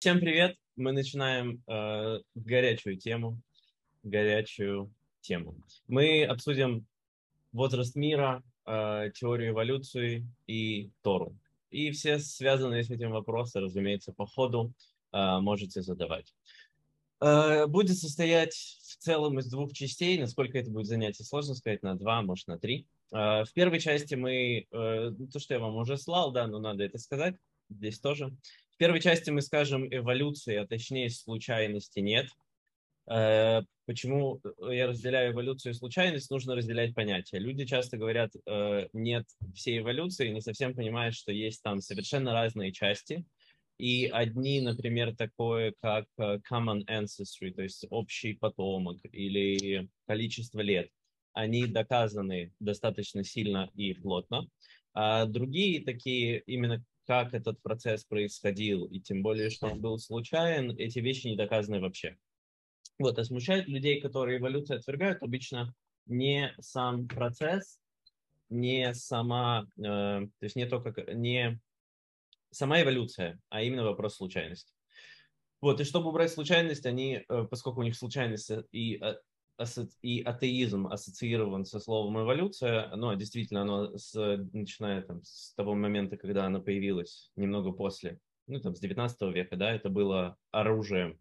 [0.00, 0.56] Всем привет!
[0.76, 3.40] Мы начинаем э, горячую тему.
[4.04, 5.56] Горячую тему.
[5.88, 6.86] Мы обсудим
[7.50, 11.36] возраст мира, э, теорию эволюции и Тору.
[11.72, 14.72] И все связанные с этим вопросы, разумеется, по ходу
[15.12, 16.32] э, можете задавать.
[17.20, 20.16] Э, будет состоять в целом из двух частей.
[20.20, 22.86] Насколько это будет занятие, сложно сказать, на два, может, на три.
[23.10, 26.84] Э, в первой части мы, э, то, что я вам уже слал, да, но надо
[26.84, 27.34] это сказать,
[27.68, 28.32] здесь тоже.
[28.78, 32.28] В первой части мы скажем эволюции, а точнее случайности нет.
[33.10, 34.40] Э, почему
[34.70, 36.30] я разделяю эволюцию и случайность?
[36.30, 37.40] Нужно разделять понятия.
[37.40, 42.70] Люди часто говорят, э, нет всей эволюции, не совсем понимают, что есть там совершенно разные
[42.70, 43.24] части.
[43.78, 50.88] И одни, например, такое, как э, common ancestry, то есть общий потомок или количество лет,
[51.32, 54.46] они доказаны достаточно сильно и плотно.
[54.94, 60.72] А другие такие именно как этот процесс происходил, и тем более, что он был случайен,
[60.76, 62.18] эти вещи не доказаны вообще.
[62.98, 65.74] Вот, а смущает людей, которые эволюцию отвергают, обычно
[66.04, 67.80] не сам процесс,
[68.50, 71.58] не сама, э, то есть не то, как, не
[72.50, 74.74] сама эволюция, а именно вопрос случайности.
[75.62, 79.14] Вот, и чтобы убрать случайность, они, э, поскольку у них случайность и э,
[80.02, 84.14] и атеизм ассоциирован со словом эволюция, ну, действительно, оно с,
[84.52, 89.56] начиная там, с того момента, когда оно появилось, немного после, ну, там, с 19 века,
[89.56, 91.18] да, это было оружием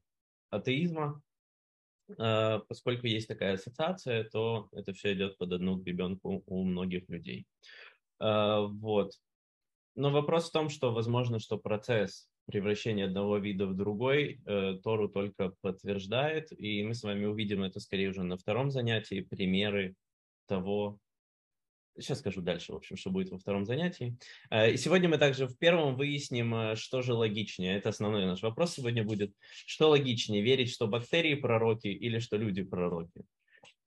[0.49, 1.21] атеизма,
[2.17, 7.47] а, поскольку есть такая ассоциация, то это все идет под одну гребенку у многих людей.
[8.19, 9.13] А, вот.
[9.95, 15.09] Но вопрос в том, что возможно, что процесс превращение одного вида в другой э, Тору
[15.09, 19.95] только подтверждает, и мы с вами увидим это скорее уже на втором занятии, примеры
[20.47, 20.97] того,
[21.99, 24.17] Сейчас скажу дальше, в общем, что будет во втором занятии.
[24.49, 27.75] Э, и сегодня мы также в первом выясним, э, что же логичнее.
[27.75, 29.33] Это основной наш вопрос сегодня будет.
[29.65, 33.23] Что логичнее, верить, что бактерии пророки или что люди пророки?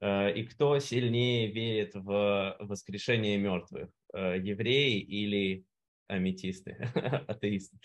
[0.03, 3.91] И кто сильнее верит в воскрешение мертвых?
[4.15, 5.67] Евреи или
[6.11, 6.77] аметисты,
[7.29, 7.79] атеисты.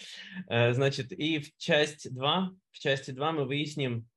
[0.48, 4.08] Э, значит, и в часть 2, в части 2 мы выясним,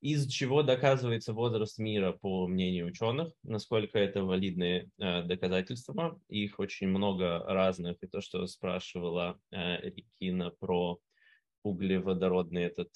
[0.00, 6.20] из чего доказывается возраст мира по мнению ученых, насколько это валидные э, доказательства.
[6.28, 7.96] Их очень много разных.
[8.02, 10.98] И то, что спрашивала э, Рикина про
[11.62, 12.90] углеводородные этот,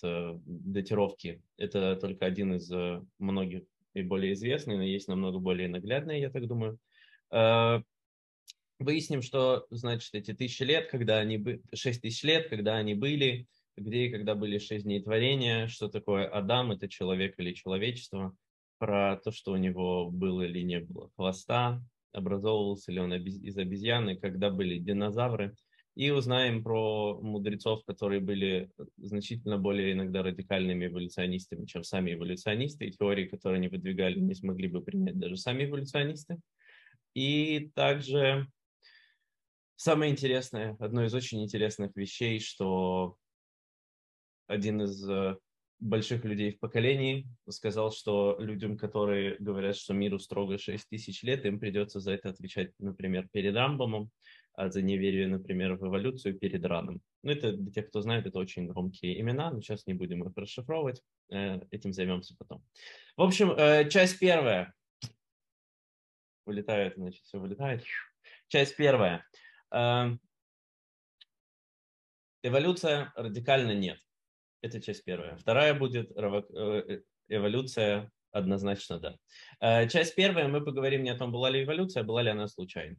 [0.45, 2.71] датировки, это только один из
[3.19, 3.63] многих
[3.95, 6.79] и более известный, но есть намного более наглядные, я так думаю.
[8.79, 13.47] Выясним, что, значит, эти тысячи лет, когда они были, шесть тысяч лет, когда они были,
[13.77, 18.37] где и когда были шесть дней творения, что такое Адам, это человек или человечество,
[18.79, 24.17] про то, что у него было или не было хвоста, образовывался ли он из обезьяны,
[24.17, 25.55] когда были динозавры,
[25.97, 32.93] и узнаем про мудрецов, которые были значительно более иногда радикальными эволюционистами, чем сами эволюционисты, и
[32.93, 36.39] теории, которые они выдвигали, не смогли бы принять даже сами эволюционисты.
[37.15, 38.47] И также
[39.81, 43.17] Самое интересное, одно из очень интересных вещей, что
[44.49, 45.37] один из э,
[45.79, 51.47] больших людей в поколении сказал, что людям, которые говорят, что миру строго 6 тысяч лет,
[51.47, 54.11] им придется за это отвечать, например, перед Рамбомом,
[54.55, 57.01] а за неверие, например, в эволюцию перед Раном.
[57.23, 60.33] Ну, это для тех, кто знает, это очень громкие имена, но сейчас не будем их
[60.35, 62.65] расшифровывать, э, этим займемся потом.
[63.17, 64.75] В общем, э, часть первая.
[66.47, 67.85] Вылетает, значит, все вылетает.
[68.49, 69.25] Часть первая.
[69.71, 70.21] Эм,
[72.43, 73.99] эволюция радикально нет.
[74.63, 75.37] Это часть первая.
[75.37, 79.17] Вторая будет э, эволюция однозначно да.
[79.61, 82.97] Э, часть первая мы поговорим не о том, была ли эволюция, была ли она случайна.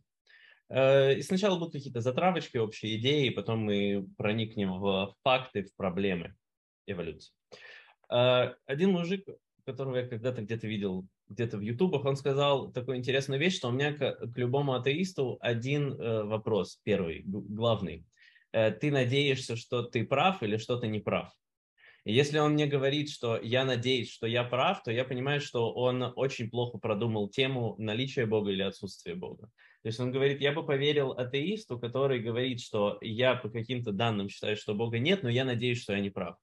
[0.69, 5.75] Э, и сначала будут какие-то затравочки, общие идеи, и потом мы проникнем в факты, в
[5.75, 6.35] проблемы
[6.85, 7.33] эволюции.
[8.07, 9.27] Один мужик,
[9.65, 13.71] которого я когда-то где-то видел где-то в ютубах, он сказал такую интересную вещь, что у
[13.71, 18.05] меня к, к любому атеисту один э, вопрос, первый, главный.
[18.51, 21.31] Э, ты надеешься, что ты прав или что ты не прав?
[22.05, 25.71] И если он мне говорит, что я надеюсь, что я прав, то я понимаю, что
[25.71, 29.51] он очень плохо продумал тему наличия Бога или отсутствия Бога.
[29.81, 34.29] То есть он говорит, я бы поверил атеисту, который говорит, что я по каким-то данным
[34.29, 36.35] считаю, что Бога нет, но я надеюсь, что я не прав.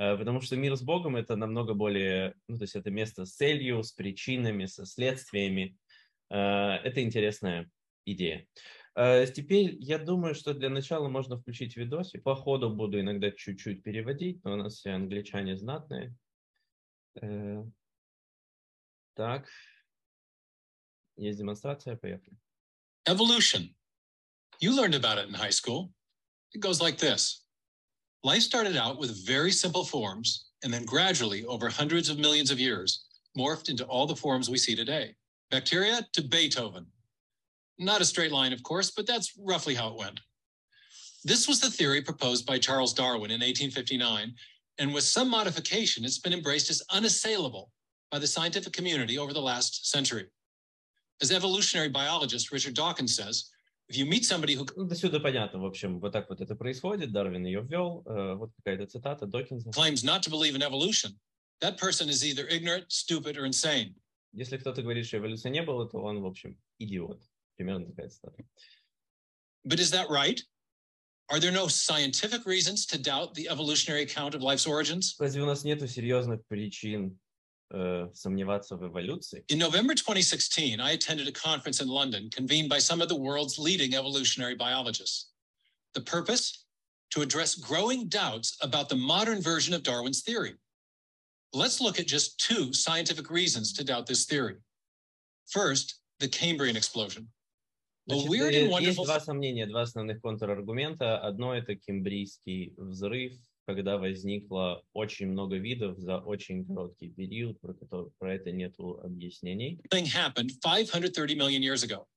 [0.00, 3.34] Э, потому что мир с Богом это намного более, ну, то есть это место с
[3.34, 5.76] целью, с причинами, со следствиями.
[6.30, 7.70] Э, это интересная
[8.06, 8.46] идея.
[8.94, 13.30] Э, теперь я думаю, что для начала можно включить видос, и по ходу буду иногда
[13.30, 16.14] чуть-чуть переводить, но у нас все англичане знатные.
[19.14, 19.48] Так,
[21.16, 22.38] есть демонстрация, поехали.
[23.06, 23.74] Evolution.
[24.62, 25.92] You learned about it in high school.
[26.54, 27.39] It goes like this.
[28.22, 32.60] Life started out with very simple forms and then gradually, over hundreds of millions of
[32.60, 33.06] years,
[33.36, 35.14] morphed into all the forms we see today.
[35.50, 36.86] Bacteria to Beethoven.
[37.78, 40.20] Not a straight line, of course, but that's roughly how it went.
[41.24, 44.34] This was the theory proposed by Charles Darwin in 1859,
[44.78, 47.70] and with some modification, it's been embraced as unassailable
[48.10, 50.26] by the scientific community over the last century.
[51.22, 53.50] As evolutionary biologist Richard Dawkins says,
[53.90, 56.54] if you meet somebody who Ну, до сюда понятно, в общем, вот так вот это
[56.54, 59.68] происходит, Дарвин ее ввел, э, вот какая-то цитата Докинса.
[59.70, 61.18] claims not to believe in evolution,
[61.60, 63.94] that person is either ignorant, stupid, or insane.
[64.32, 67.20] Если кто-то говорит, что эволюции не было, то он, в общем, идиот.
[67.56, 68.44] Примерно такая цитата.
[69.66, 70.40] But is that right?
[71.28, 75.16] Are there no scientific reasons to doubt the evolutionary account of life's origins?
[75.18, 77.18] Разве у нас нету серьезных причин
[78.13, 79.43] сомневаться в эволюции?
[79.47, 83.57] In November 2016, I attended a conference in London convened by some of the world's
[83.57, 85.31] leading evolutionary biologists.
[85.93, 86.65] The purpose?
[87.11, 90.55] To address growing doubts about the modern version of Darwin's theory.
[91.53, 94.57] Let's look at just two scientific reasons to doubt this theory.
[95.47, 97.29] First, the Cambrian explosion.
[98.09, 101.17] A Значит, weird э, and есть wonderful два сомнения, два основных контраргумента.
[101.17, 103.33] Одно это кембрийский взрыв,
[103.65, 109.79] когда возникло очень много видов за очень короткий период, про, который, про это нету объяснений.
[109.89, 112.07] thing happened 530 million years ago.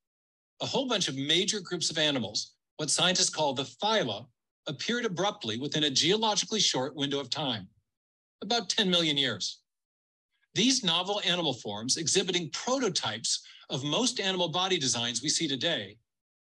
[0.61, 4.27] A whole bunch of major groups of animals, what scientists call the phyla,
[4.67, 7.69] appeared abruptly within a geologically short window of time,
[8.43, 9.63] about 10 million years.
[10.55, 15.97] These novel animal forms, exhibiting prototypes of most animal body designs we see today,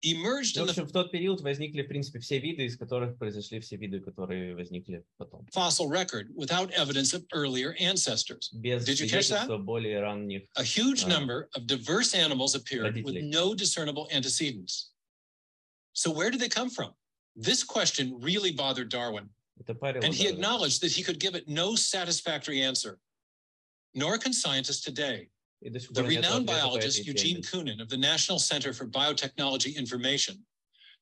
[0.05, 3.17] emerged В in the общем, в тот период возникли, в принципе, все виды, из которых
[3.19, 5.47] произошли все виды, которые возникли потом.
[5.55, 8.51] fossil record without evidence of earlier ancestors.
[8.53, 9.47] Без Did you catch that?
[9.47, 10.49] свидетельства более ранних.
[10.57, 13.23] A huge Uh, number of diverse animals appeared with родителей.
[13.31, 14.91] no discernible antecedents.
[15.93, 16.95] So, where did they come from?
[17.37, 20.35] This question really bothered Darwin, Это парило and he даже.
[20.35, 22.99] acknowledged that he could give it no satisfactory answer.
[23.95, 25.29] Nor can scientists today.
[25.61, 27.51] И до сих The пор нету renowned ответа по biologist этой Eugene теме.
[27.51, 30.45] Koonin of the National Center for Biotechnology Information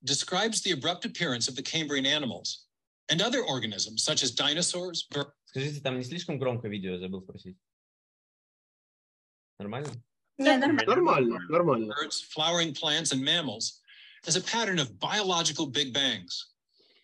[0.04, 2.66] describes the abrupt appearance of the Cambrian animals
[3.08, 7.22] and other organisms such as dinosaurs, birds, Скажите, там не слишком громко видео, я забыл
[7.22, 7.56] спросить.
[9.58, 9.90] Нормально?
[10.38, 10.86] Не, нормально.
[10.86, 11.94] Нормально, нормально.
[11.94, 13.80] birds, flowering plants, and mammals
[14.26, 16.54] as a pattern of biological big bangs.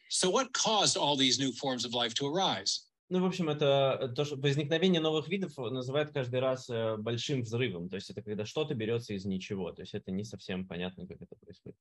[0.09, 2.87] So, what caused all these new forms of life to arise?
[3.12, 7.90] Ну, в общем, это то, что возникновение новых видов называют каждый раз э, большим взрывом.
[7.90, 9.74] То есть это когда что-то берется из ничего.
[9.74, 11.78] То есть это не совсем понятно, как это происходит.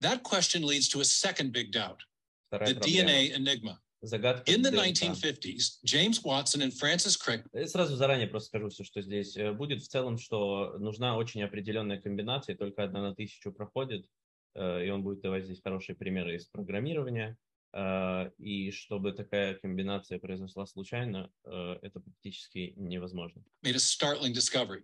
[0.00, 1.98] That question leads to a second big doubt
[2.46, 3.10] Вторая the проблема.
[3.10, 3.78] DNA enigma.
[4.00, 4.86] Загадка In the ДНК.
[4.86, 9.50] 1950s, James Watson and Francis Crick Э, Сразу заранее просто скажу все, что здесь э,
[9.52, 9.82] будет.
[9.82, 14.06] В целом, что нужна очень определенная комбинация, только одна на тысячу проходит,
[14.54, 17.36] э, и он будет давать здесь хорошие примеры из программирования.
[17.73, 23.43] Э, И чтобы такая комбинация произошла случайно, э, это практически невозможно.
[23.63, 24.83] made a startling discovery.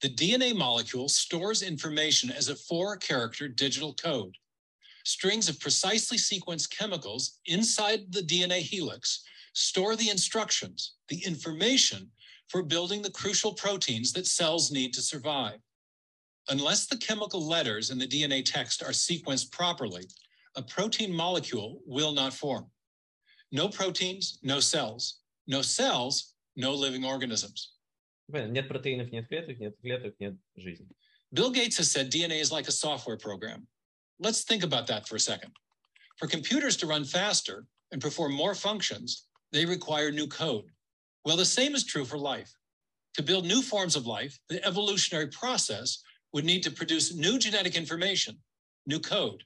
[0.00, 4.36] The DNA molecule stores information as a four character digital code.
[5.04, 9.22] Strings of precisely sequenced chemicals inside the DNA helix
[9.52, 12.10] store the instructions, the information
[12.48, 15.60] for building the crucial proteins that cells need to survive.
[16.48, 20.04] Unless the chemical letters in the DNA text are sequenced properly,
[20.56, 22.66] a protein molecule will not form.
[23.52, 25.20] No proteins, no cells.
[25.46, 27.72] No cells, no living organisms.
[28.30, 30.86] Понятно, Нет протеинов, нет клеток, нет клеток, нет жизни.
[31.32, 33.66] Bill Gates has said DNA is like a software program.
[34.18, 35.52] Let's think about that for a second.
[36.16, 40.66] For computers to run faster and perform more functions, they require new code.
[41.24, 42.52] Well, the same is true for life.
[43.14, 47.76] To build new forms of life, the evolutionary process would need to produce new genetic
[47.76, 48.38] information,
[48.86, 49.42] new code.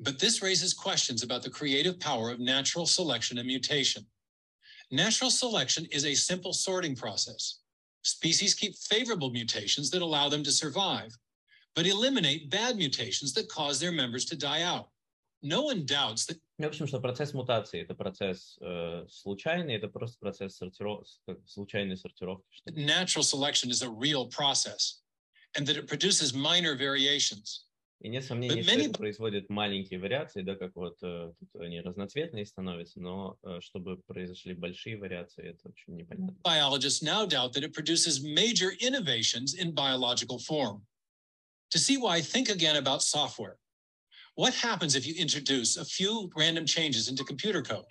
[0.00, 4.04] But this raises questions about the creative power of natural selection and mutation.
[4.90, 7.60] Natural selection is a simple sorting process.
[8.02, 11.10] Species keep favorable mutations that allow them to survive,
[11.74, 14.88] but eliminate bad mutations that cause their members to die out.
[15.42, 20.18] No one doubts that В общем, что процесс мутации – это процесс э, случайный, это просто
[20.18, 21.06] процесс сортиров...
[21.46, 22.46] случайной сортировки.
[22.50, 22.84] что ли.
[22.84, 25.02] natural selection is a real process
[25.54, 27.66] and that it produces minor variations.
[28.01, 32.47] И нет сомнений, что это производит маленькие вариации, да, как вот э, тут они разноцветные
[32.47, 36.35] становятся, но э, чтобы произошли большие вариации, это очень непонятно.
[36.43, 40.81] Biologists now doubt that it produces major innovations in biological form.
[41.69, 43.57] To see why, think again about software.
[44.35, 47.85] What happens if you introduce a few random changes into computer code?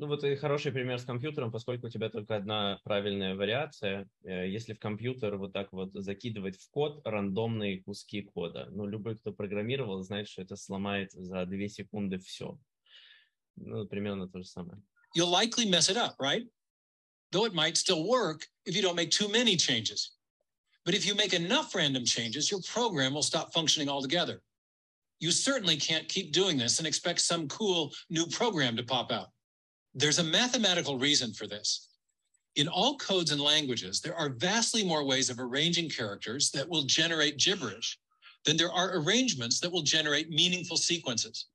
[0.00, 4.08] Ну вот и хороший пример с компьютером, поскольку у тебя только одна правильная вариация.
[4.22, 9.16] э, Если в компьютер вот так вот закидывать в код рандомные куски кода, ну любой,
[9.16, 12.60] кто программировал, знает, что это сломает за две секунды все.
[13.56, 14.80] Ну, примерно то же самое.
[15.16, 16.46] You'll likely mess it up, right?
[17.32, 20.16] Though it might still work if you don't make too many changes.
[20.84, 24.42] But if you make enough random changes, your program will stop functioning altogether.
[25.18, 29.30] You certainly can't keep doing this and expect some cool new program to pop out.
[29.93, 31.89] There's a mathematical reason for this.
[32.55, 36.83] In all codes and languages, there are vastly more ways of arranging characters that will
[36.83, 37.97] generate gibberish
[38.45, 41.47] than there are arrangements that will generate meaningful sequences.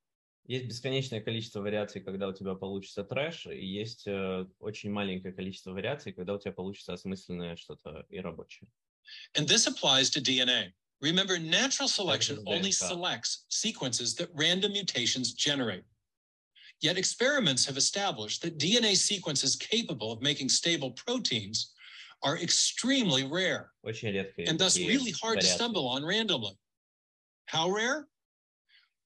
[0.48, 5.72] Есть бесконечное количество вариаций, когда у тебя получится трэш, и есть э, очень маленькое количество
[5.72, 8.66] вариаций, когда у тебя получится осмысленное что-то и рабочее.
[9.34, 10.72] And this applies to DNA.
[11.00, 12.88] Remember, natural selection is only DNK.
[12.88, 15.84] selects sequences that random mutations generate.
[16.83, 21.71] Yet experiments have established that DNA sequences capable of making stable proteins
[22.23, 23.71] are extremely rare
[24.49, 26.51] and thus really hard to stumble on randomly.
[27.45, 28.09] How rare?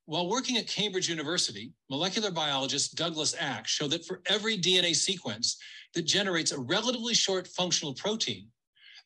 [0.06, 5.58] While working at Cambridge University, molecular biologist Douglas Ack showed that for every DNA sequence
[5.94, 8.48] that generates a relatively short functional protein,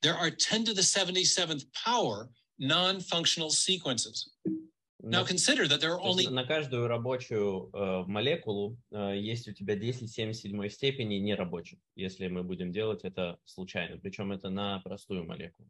[0.01, 4.29] there are 10 to the 77th power non functional sequences.
[5.03, 9.75] Now consider that there are only на каждую рабочую э, молекулу э, есть у тебя
[9.75, 13.97] 10 в 77 степени нерабочих, если мы будем делать это случайно.
[13.97, 15.67] Причем это на простую молекулу.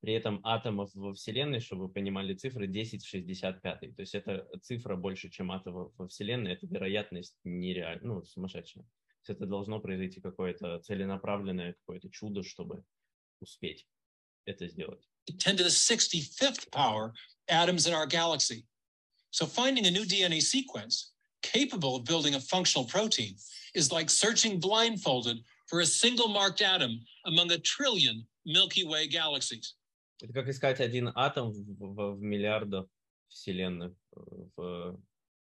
[0.00, 3.80] При этом атомов во Вселенной, чтобы вы понимали цифры, 10 в 65.
[3.80, 6.52] То есть это цифра больше, чем атомов во Вселенной.
[6.52, 8.84] Это вероятность нереальная, ну, сумасшедшая.
[8.84, 12.84] То есть это должно произойти какое-то целенаправленное какое-то чудо, чтобы
[13.40, 13.86] успеть
[14.44, 15.08] это сделать.
[15.26, 17.14] 10 to the 65th power
[17.48, 18.66] atoms in our galaxy.
[19.33, 23.35] So finding a new DNA sequence capable of building a functional protein
[23.75, 25.37] is like searching blindfolded
[25.67, 29.75] for a single marked atom among a trillion Milky Way galaxies.
[30.21, 32.87] Это как искать один атом в, в- в миллиардах
[33.29, 34.21] вселенных э,
[34.57, 34.99] в,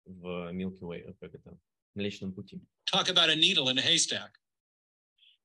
[0.05, 1.55] в Milky Way, как это,
[1.93, 2.59] в Млечном Пути.
[2.87, 4.31] Talk about a needle in a haystack.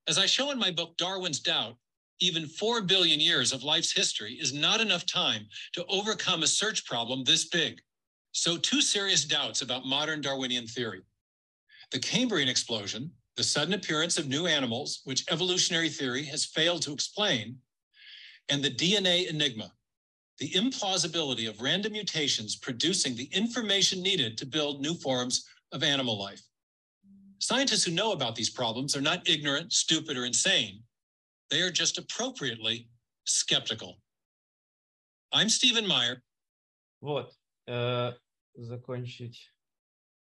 [0.06, 1.76] As I show in my book, Darwin's Doubt,
[2.20, 6.86] even 4 billion years of life's history is not enough time to overcome a search
[6.86, 7.82] problem this big.
[8.32, 11.02] So, two serious doubts about modern Darwinian theory
[11.90, 16.92] the Cambrian explosion, the sudden appearance of new animals, which evolutionary theory has failed to
[16.92, 17.56] explain,
[18.48, 19.72] and the DNA enigma,
[20.38, 26.18] the implausibility of random mutations producing the information needed to build new forms of animal
[26.18, 26.42] life.
[27.38, 30.82] Scientists who know about these problems are not ignorant, stupid, or insane.
[31.50, 32.88] They are just appropriately
[33.24, 33.98] skeptical.
[35.32, 36.22] I'm Stephen Meyer.
[37.00, 37.32] Вот.
[37.67, 38.13] Э,
[38.55, 39.53] закончить,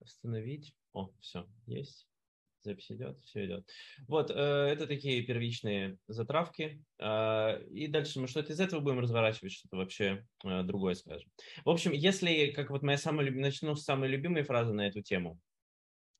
[0.00, 0.74] остановить.
[0.92, 2.08] О, все, есть.
[2.64, 3.68] Запись идет, все идет.
[4.08, 6.82] Вот, э, это такие первичные затравки.
[6.98, 11.30] Э, и дальше мы что-то из этого будем разворачивать, что-то вообще э, другое скажем.
[11.64, 15.02] В общем, если, как вот моя самая любимая, начну с самой любимой фразы на эту
[15.02, 15.38] тему.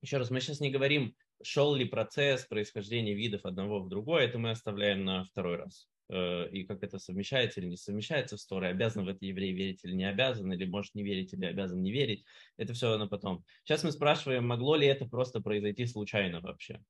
[0.03, 4.39] Еще раз, мы сейчас не говорим, шел ли процесс происхождения видов одного в другое, это
[4.39, 5.89] мы оставляем на второй раз.
[6.11, 9.85] Э, И как это совмещается или не совмещается в стороны, обязан в это еврей верить
[9.85, 12.25] или не обязан, или может не верить или обязан не верить,
[12.57, 13.45] это все на потом.
[13.65, 16.81] Сейчас мы спрашиваем, могло ли это просто произойти случайно вообще?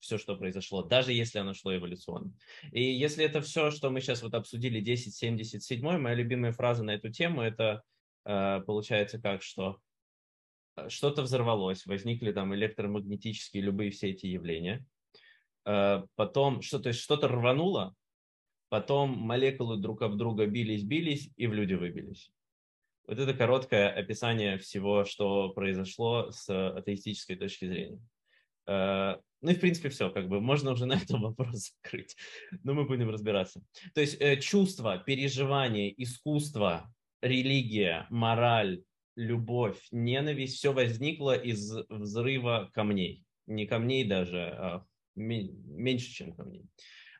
[0.00, 2.32] все, что произошло, даже если оно шло эволюционно.
[2.72, 7.08] И если это все, что мы сейчас вот обсудили, 1077, моя любимая фраза на эту
[7.12, 7.84] тему, это
[8.24, 9.78] э, получается как, что
[10.74, 14.84] э, что-то взорвалось, возникли там электромагнетические любые все эти явления,
[15.62, 17.94] потом что, то есть что-то рвануло,
[18.72, 22.32] потом молекулы друг об друга бились, бились и в люди выбились.
[23.06, 28.00] Вот это короткое описание всего, что произошло с атеистической точки зрения.
[28.66, 32.16] Э, Ну и в принципе все, как бы можно уже на этом вопрос закрыть,
[32.64, 33.62] но мы будем разбираться.
[33.94, 38.84] То есть э, чувство, переживание, искусство, религия, мораль,
[39.16, 43.26] любовь, ненависть, все возникло из взрыва камней.
[43.46, 46.64] Не камней даже, а ме- меньше, чем камней.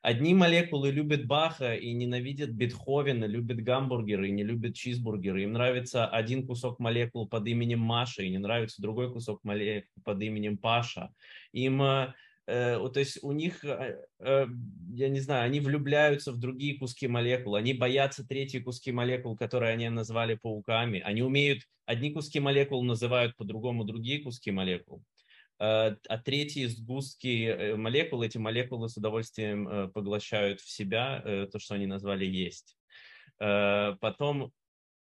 [0.02, 5.44] Одни молекулы любят Баха и ненавидят Бетховена, любят гамбургеры и не любят чизбургеры.
[5.44, 10.20] Им нравится один кусок молекул под именем Маша и не нравится другой кусок молекул под
[10.20, 11.14] именем Паша.
[11.52, 12.14] Им, э,
[12.48, 17.54] э, то есть у них, э, я не знаю, они влюбляются в другие куски молекул,
[17.54, 20.98] они боятся третьи куски молекул, которые они назвали пауками.
[20.98, 25.04] Они умеют, одни куски молекул называют по-другому другие куски молекул
[25.58, 31.58] а третьи сгустки э, молекул, эти молекулы с удовольствием э, поглощают в себя э, то,
[31.58, 32.76] что они назвали есть.
[33.40, 34.52] Э, Потом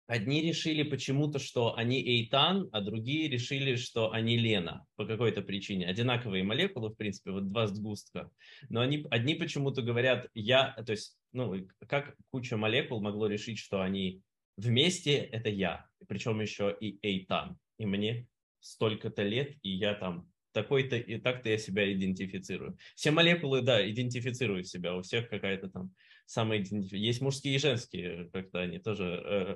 [0.08, 5.88] одни решили почему-то, что они Эйтан, а другие решили, что они Лена по какой-то причине.
[5.88, 8.30] Одинаковые молекулы, в принципе, вот два сгустка.
[8.70, 11.56] Но они, одни почему-то говорят, я, то есть, ну,
[11.88, 14.22] как куча молекул могло решить, что они
[14.58, 17.58] вместе это я, причем еще и Эйтан.
[17.78, 18.28] И мне
[18.66, 22.78] столько-то лет, и я там такой-то и так-то я себя идентифицирую.
[22.96, 25.94] Все молекулы, да, идентифицируют себя, у всех какая-то там
[26.26, 27.00] самоидентификация.
[27.00, 29.04] Есть мужские и женские, как-то они тоже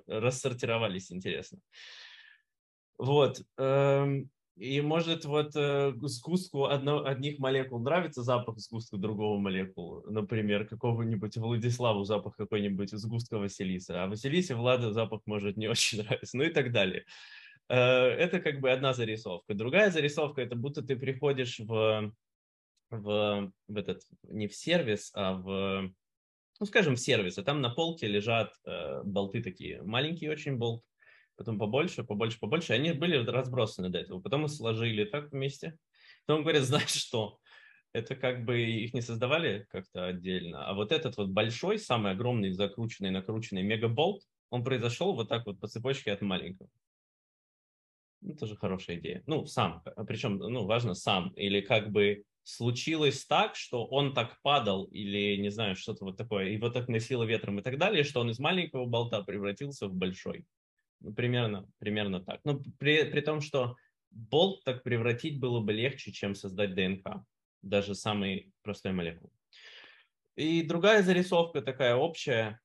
[0.07, 1.59] э, рассортировались, интересно.
[2.97, 3.41] Вот.
[3.57, 10.03] Эм, и может вот э, сгустку одно, одних молекул нравится запах сгустка другого молекулы.
[10.11, 16.35] Например, какого-нибудь Владиславу запах какой-нибудь сгустка Василиса, а Василисе Влада запах может не очень нравиться,
[16.35, 17.05] ну и так далее.
[17.69, 19.53] Э, это как бы одна зарисовка.
[19.53, 22.11] Другая зарисовка– это будто ты приходишь в,
[22.89, 25.93] в, в этот, не в сервис, а в,
[26.59, 30.83] ну скажем, в сервис, а там на полке лежат э, болты такие, маленькие очень болт,
[31.35, 32.73] потом побольше, побольше, побольше.
[32.73, 34.19] Они были разбросаны до этого.
[34.19, 35.77] Потом мы сложили так вместе.
[36.25, 37.39] Потом говорят, знаешь что,
[37.93, 42.51] это как бы их не создавали как-то отдельно, а вот этот вот большой, самый огромный,
[42.51, 46.69] закрученный, накрученный мегаболт, он произошел вот так вот по цепочке от маленького.
[48.21, 49.23] Ну, тоже хорошая идея.
[49.27, 54.41] Ну, сам, а причем, ну, важно сам, или как бы случилось так, что он так
[54.41, 58.21] падал, или, не знаю, что-то вот такое, его так носило ветром и так далее, что
[58.21, 60.45] он из маленького болта превратился в большой.
[60.99, 62.41] Ну, примерно, примерно так.
[62.43, 63.75] Но при, при том, что
[64.11, 67.23] болт так превратить было бы легче, чем создать ДНК,
[67.61, 69.31] даже самый простой молекулы.
[70.35, 72.59] И другая зарисовка такая общая,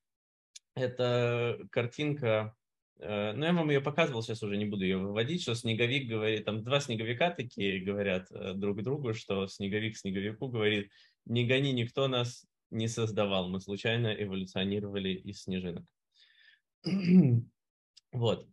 [0.74, 2.54] это картинка,
[2.98, 6.62] ну я вам ее показывал, сейчас уже не буду ее выводить, что снеговик говорит, там
[6.62, 10.90] два снеговика такие говорят э, друг другу, что снеговик снеговику говорит,
[11.24, 15.84] не гони, никто нас не создавал, мы случайно эволюционировали из снежинок.
[18.12, 18.48] Вот.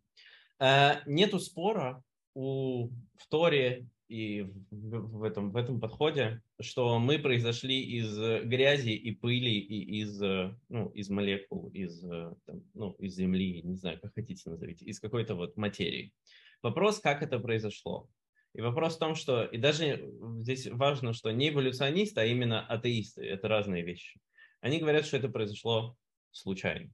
[0.59, 7.81] Э, нету спора у, в Торе и в, этом, в этом подходе, что мы произошли
[7.81, 10.19] из грязи и пыли и из,
[10.67, 15.35] ну, из молекул, из, там, ну, из земли, не знаю, как хотите назовите, из какой-то
[15.35, 16.13] вот материи.
[16.61, 18.09] Вопрос, как это произошло.
[18.53, 23.25] И вопрос в том, что, и даже здесь важно, что не эволюционисты, а именно атеисты,
[23.25, 24.19] это разные вещи.
[24.59, 25.95] Они говорят, что это произошло
[26.31, 26.91] случайно.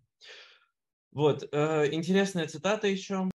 [1.11, 3.27] Вот, э, интересная цитата еще.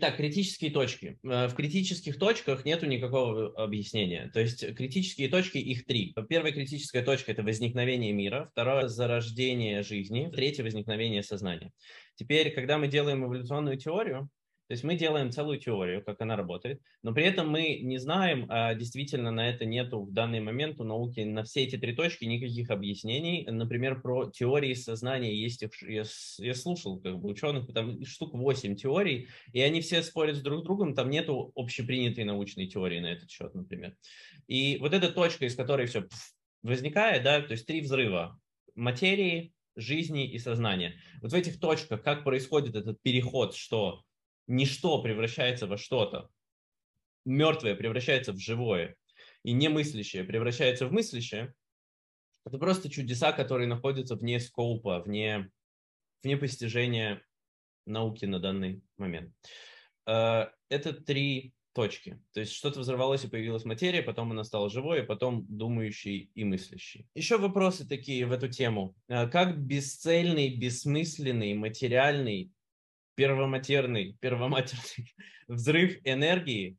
[0.00, 1.18] Итак, критические точки.
[1.24, 4.30] Э, в критических точках нету никакого объяснения.
[4.32, 6.14] То есть критические точки, их три.
[6.28, 11.72] Первая критическая точка– это возникновение мира, второе– зарождение жизни, третье– возникновение сознания.
[12.14, 14.28] Теперь, когда мы делаем эволюционную теорию,
[14.68, 18.44] то есть мы делаем целую теорию, как она работает, но при этом мы не знаем,
[18.50, 22.26] а действительно на это нету в данный момент у науки на все эти три точки
[22.26, 23.46] никаких объяснений.
[23.50, 26.04] Например, про теории сознания есть, я,
[26.38, 30.64] я слушал как бы ученых, там штук 8 теорий, и они все спорят с друг
[30.64, 33.96] другом, там нету общепринятой научной теории на этот счет, например.
[34.48, 36.06] И вот эта точка, из которой все
[36.62, 38.38] возникает, да, то есть три взрыва
[38.74, 41.00] материи, жизни и сознания.
[41.22, 44.02] Вот в этих точках как происходит этот переход, что
[44.48, 46.28] ничто превращается во что-то,
[47.24, 48.96] мертвое превращается в живое,
[49.44, 51.54] и немыслящее превращается в мыслящее,
[52.44, 55.50] это просто чудеса, которые находятся вне скоупа, вне,
[56.22, 57.22] вне постижения
[57.86, 59.34] науки на данный момент.
[60.06, 62.20] Э, это три точки.
[62.32, 66.44] То есть что-то взорвалось и появилась материя, потом она стала живой, и потом думающий и
[66.44, 67.06] мыслящий.
[67.14, 68.96] Еще вопросы такие в эту тему.
[69.08, 72.50] Э, как бесцельный, бессмысленный, материальный
[73.18, 75.12] первоматерный, первоматерный
[75.48, 76.76] взрыв энергии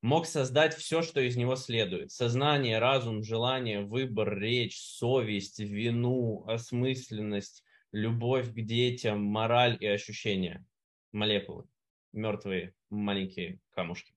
[0.00, 2.10] мог создать все, что из него следует.
[2.10, 7.62] Сознание, разум, желание, выбор, речь, совесть, вину, осмысленность,
[7.92, 10.64] любовь к детям, мораль и ощущения.
[11.12, 11.66] Молекулы.
[12.14, 14.14] Мертвые маленькие камушки.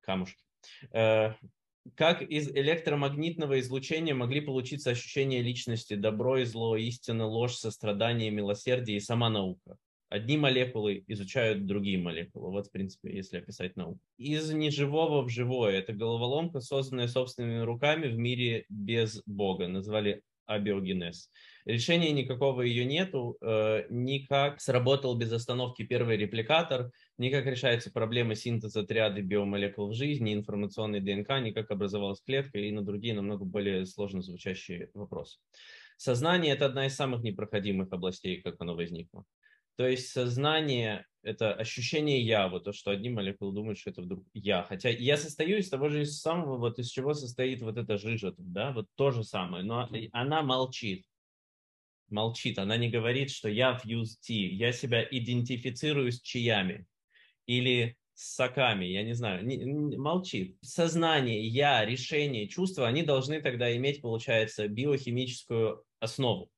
[0.00, 0.44] Камушки.
[0.92, 1.32] Э,
[1.94, 8.98] как из электромагнитного излучения могли получиться ощущения личности, добро и зло, истина, ложь, сострадание, милосердие
[8.98, 9.78] и сама наука?
[10.08, 12.50] Одни молекулы изучают другие молекулы.
[12.50, 14.00] Вот, в принципе, если описать науку.
[14.16, 15.78] Из неживого в живое.
[15.78, 19.68] Это головоломка, созданная собственными руками в мире без Бога.
[19.68, 21.30] Назвали абиогенез.
[21.66, 28.82] Решения никакого ее нету, э, никак сработал без остановки первый репликатор, никак решается проблема синтеза
[28.82, 34.22] триады биомолекул в жизни, информационной ДНК, никак образовалась клетка и на другие намного более сложно
[34.22, 35.38] звучащие вопросы.
[35.98, 39.24] Сознание– это одна из самых непроходимых областей, как оно возникло.
[39.78, 44.26] То есть сознание– это ощущение «я», вот то, что одни молекулы думают, что это вдруг
[44.34, 44.64] «я».
[44.64, 48.72] Хотя я состою из того же самого, вот из чего состоит вот эта жижа, да,
[48.72, 51.04] вот то же самое, но она молчит.
[52.08, 56.84] Молчит, она не говорит, что я fuse T, я себя идентифицирую с чаями
[57.46, 60.56] или с соками, я не знаю, не, не, молчит.
[60.60, 66.50] Сознание, я, решение, чувства, они должны тогда иметь, получается, биохимическую основу.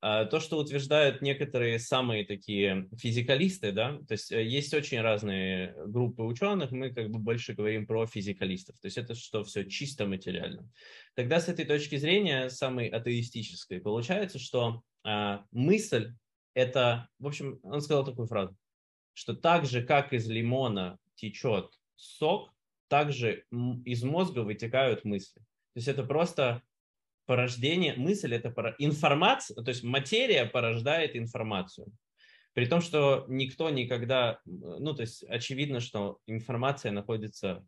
[0.00, 5.74] А то, что утверждают некоторые самые такие физикалисты, да, то есть э, есть очень разные
[5.86, 10.06] группы ученых, мы как бы больше говорим про физикалистов, то есть это что все чисто
[10.06, 10.70] материально.
[11.14, 16.12] Тогда с этой точки зрения, самой атеистической, получается, что а, мысль
[16.54, 18.56] это, в общем, он сказал такую фразу,
[19.14, 22.52] что так же, как из лимона течет сок,
[22.86, 23.44] также
[23.84, 25.40] из мозга вытекают мысли.
[25.40, 26.62] То есть это просто
[27.28, 31.92] порождение, мысль это пора, информация, то есть материя порождает информацию.
[32.54, 37.62] При том, что никто никогда, ну то есть очевидно, что информация находится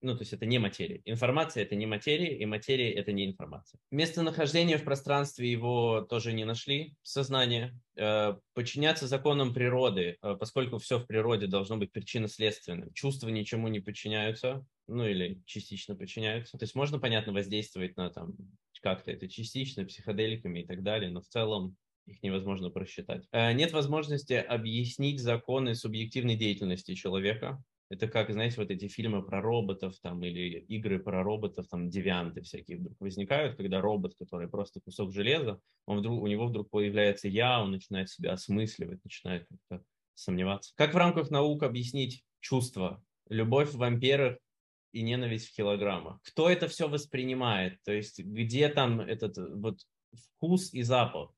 [0.00, 1.00] ну, то есть это не материя.
[1.04, 3.80] Информация– это не материя, и материя– это не информация.
[3.90, 7.76] Местонахождение в пространстве его тоже не нашли, сознание.
[7.96, 12.92] Э, подчиняться законам природы, э, поскольку все в природе должно быть причинно-следственным.
[12.92, 16.58] Чувства ничему не подчиняются, ну или частично подчиняются.
[16.58, 18.34] То есть можно, понятно, воздействовать на там
[18.80, 23.26] как-то это частично, психоделиками и так далее, но в целом их невозможно просчитать.
[23.32, 27.62] Э, нет возможности объяснить законы субъективной деятельности человека.
[27.90, 32.42] Это как, знаете, вот эти фильмы про роботов там или игры про роботов, там девианты
[32.42, 37.28] всякие вдруг возникают, когда робот, который просто кусок железа, он вдруг, у него вдруг появляется
[37.28, 40.72] я, он начинает себя осмысливать, начинает как-то сомневаться.
[40.76, 43.02] Как в рамках наук объяснить чувства?
[43.30, 44.36] Любовь в вампирах
[44.98, 46.20] и ненависть в килограммах.
[46.22, 47.78] Кто это все воспринимает?
[47.84, 49.80] То есть где там этот вот
[50.12, 51.30] вкус и запах?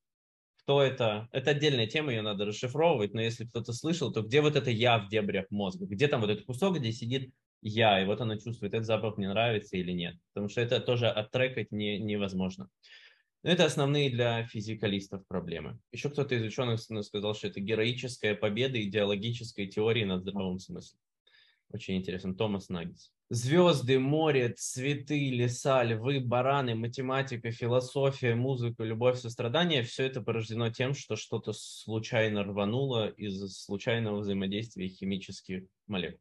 [0.63, 1.29] Кто это?
[1.31, 4.99] Это отдельная тема, ее надо расшифровывать, но если кто-то слышал, то где вот это я
[4.99, 5.85] в дебрях мозга?
[5.85, 9.29] Где там вот этот кусок, где сидит я, и вот она чувствует, этот запах мне
[9.29, 10.17] нравится или нет.
[10.33, 12.69] Потому что это тоже оттрекать не, невозможно.
[13.43, 15.79] Но это основные для физикалистов проблемы.
[15.93, 21.01] Еще кто-то из ученых сказал, что это героическая победа идеологической теории над здравым смыслом.
[21.73, 22.35] Очень интересно.
[22.35, 23.13] Томас Наггис.
[23.29, 30.95] Звезды, море, цветы, леса, львы, бараны, математика, философия, музыка, любовь, сострадание– все это порождено тем,
[30.95, 36.19] что что-то случайно рвануло из-за случайного взаимодействия химических молекул.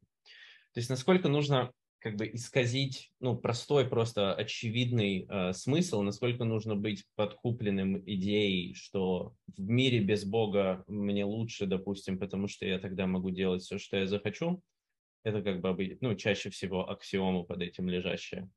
[0.73, 6.75] То есть насколько нужно как бы исказить, ну, простой, просто очевидный э, смысл, насколько нужно
[6.75, 13.05] быть подкупленным идеей, что в мире без Бога мне лучше, допустим, потому что я тогда
[13.05, 14.61] могу делать все, что я захочу,
[15.23, 18.49] это как бы ну, чаще всего аксиома под этим лежащая.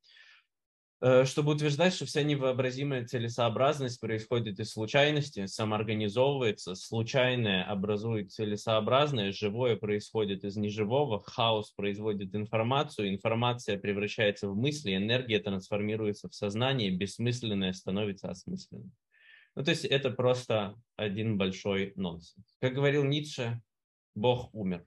[1.05, 9.75] Э, чтобы утверждать, что вся невообразимая целесообразность происходит из случайности, самоорганизовывается, случайное образует целесообразное, живое
[9.75, 17.73] происходит из неживого, хаос производит информацию, информация превращается в мысли, энергия трансформируется в сознание, бессмысленное
[17.73, 18.93] становится осмысленным.
[19.57, 22.47] Ну, то есть это просто один большой нонсенс.
[22.61, 23.61] Как говорил Ницше,
[24.15, 24.87] Бог умер.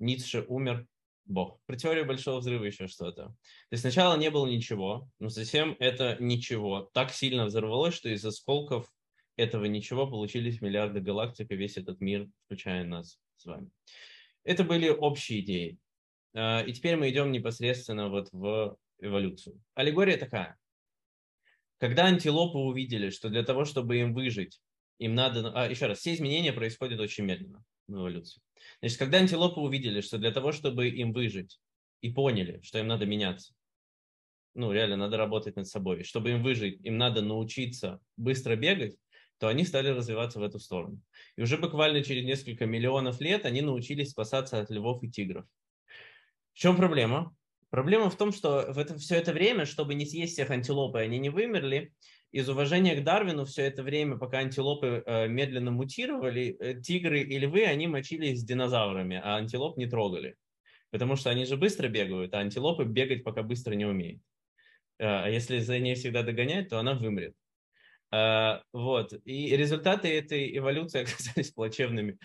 [0.00, 0.86] Ницше умер,
[1.26, 1.60] Бог.
[1.66, 3.26] Про теорию Большого Взрыва еще что-то.
[3.26, 3.36] То
[3.70, 8.90] есть сначала не было ничего, но затем это ничего так сильно взорвалось, что из осколков
[9.36, 13.70] этого ничего получились миллиарды галактик и весь этот мир, включая нас с вами.
[14.42, 15.78] Это были общие идеи.
[16.34, 19.62] А, и теперь мы идем непосредственно вот в эволюцию.
[19.74, 20.58] Аллегория такая.
[21.78, 24.60] Когда антилопы увидели, что для того, чтобы им выжить,
[24.98, 25.52] им надо...
[25.54, 28.42] А, еще раз, все изменения происходят очень медленно в эволюции.
[28.80, 31.60] Значит, когда антилопы увидели, что для того, чтобы им выжить,
[32.00, 33.52] и поняли, что им надо меняться,
[34.54, 38.96] ну, реально надо работать над собой, чтобы им выжить, им надо научиться быстро бегать,
[39.38, 41.00] то они стали развиваться в эту сторону.
[41.36, 45.46] И уже буквально через несколько миллионов лет они научились спасаться от львов и тигров.
[46.52, 47.34] В чем проблема?
[47.70, 51.00] Проблема в том, что в это, все это время, чтобы не съесть всех антилоп, и
[51.00, 51.94] они не вымерли,
[52.32, 57.38] из уважения к Дарвину все это время, пока антилопы э, медленно мутировали, э, тигры и
[57.38, 60.36] львы, они мочились с динозаврами, а антилоп не трогали.
[60.90, 64.22] Потому что они же быстро бегают, а антилопы бегать пока быстро не умеют.
[64.98, 67.34] Э, а если за ней всегда догонять, то она вымрет.
[68.72, 69.12] Вот.
[69.24, 72.18] И результаты этой эволюции оказались плачевными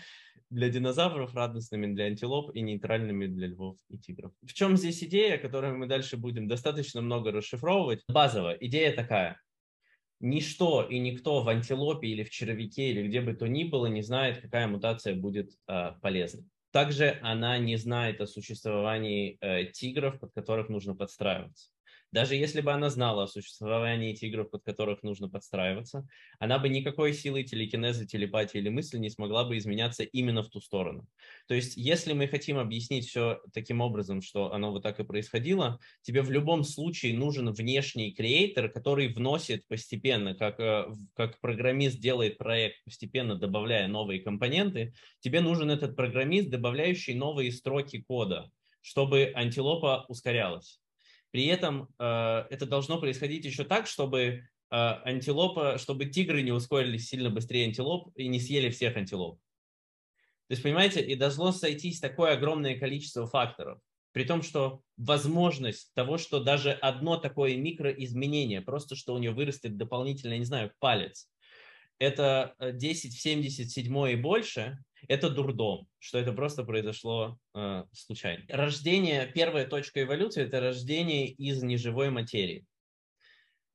[0.50, 4.32] для динозавров, радостными для антилоп и нейтральными для львов и тигров.
[4.42, 8.02] В чем здесь идея, которую мы дальше будем достаточно много расшифровывать?
[8.08, 9.40] Базовая идея такая
[10.20, 14.02] ничто и никто в антилопе или в червяке или где бы то ни было не
[14.02, 16.44] знает, какая мутация будет э, полезной.
[16.72, 21.70] Также она не знает о существовании э, тигров, под которых нужно подстраиваться.
[22.16, 27.12] Даже если бы она знала о существовании тигров, под которых нужно подстраиваться, она бы никакой
[27.12, 31.06] силой телекинеза, телепатии или мысли не смогла бы изменяться именно в ту сторону.
[31.46, 35.78] То есть, если мы хотим объяснить все таким образом, что оно вот так и происходило,
[36.00, 42.38] тебе в любом случае нужен внешний креатор, который вносит постепенно, как, э, как программист делает
[42.38, 48.50] проект, постепенно добавляя новые компоненты, тебе нужен этот программист, добавляющий новые строки кода,
[48.80, 50.80] чтобы антилопа ускорялась.
[51.30, 52.04] При этом э,
[52.50, 58.10] это должно происходить еще так, чтобы а, антилопа, чтобы тигры не ускорились сильно быстрее антилоп
[58.16, 59.38] и не съели всех антилоп.
[60.48, 63.80] То есть, понимаете, и должно сойтись такое огромное количество факторов.
[64.12, 69.76] При том, что возможность того, что даже одно такое микроизменение, просто что у нее вырастет
[69.76, 71.28] дополнительно, я не знаю, палец,
[71.98, 74.78] это 10 в 77 и больше,
[75.08, 78.44] это дурдом, что это просто произошло э, случайно.
[78.48, 82.66] Рождение, первая точка эволюции, это рождение из неживой материи.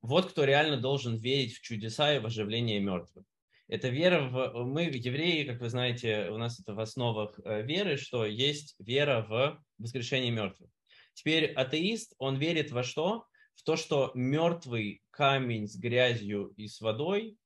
[0.02, 3.24] Вот кто реально должен верить в чудеса и в оживление мертвых.
[3.68, 4.64] Это вера в...
[4.64, 9.24] Мы, евреи, как вы знаете, у нас это в основах э, веры, что есть вера
[9.28, 10.68] в воскрешение мертвых.
[11.14, 13.24] Теперь атеист, он верит во что?
[13.54, 17.36] В то, что мертвый камень с грязью и с водой,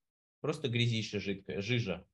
[0.46, 2.06] просто грязище жидкое, жижа,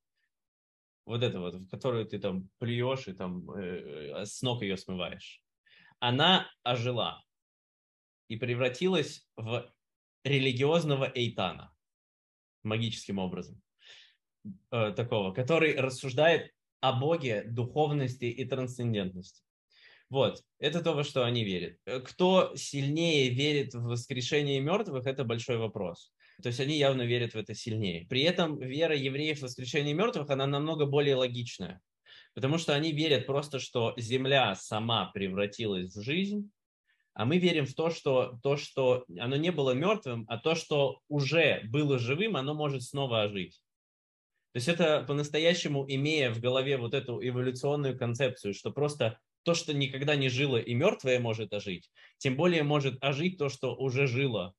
[1.04, 4.78] вот это вот, в которую ты там плюешь и там э, э, с ног ее
[4.78, 5.42] смываешь,
[5.98, 7.22] она ожила
[8.28, 9.70] и превратилась в
[10.24, 11.74] религиозного эйтана
[12.62, 13.60] магическим образом
[14.70, 19.44] э, такого, который рассуждает о Боге, духовности и трансцендентности.
[20.08, 21.76] Вот, это то, во что они верят.
[21.84, 26.14] Э, кто сильнее верит в воскрешение мертвых, это большой вопрос.
[26.40, 28.06] То есть они явно верят в это сильнее.
[28.08, 31.80] При этом вера евреев в воскрешение мертвых, она намного более логичная.
[32.34, 36.50] Потому что они верят просто, что земля сама превратилась в жизнь,
[37.14, 41.00] а мы верим в то, что то, что оно не было мертвым, а то, что
[41.08, 43.60] уже было живым, оно может снова ожить.
[44.52, 49.74] То есть это по-настоящему, имея в голове вот эту эволюционную концепцию, что просто то, что
[49.74, 54.54] никогда не жило и мертвое может ожить, тем более может ожить то, что уже жило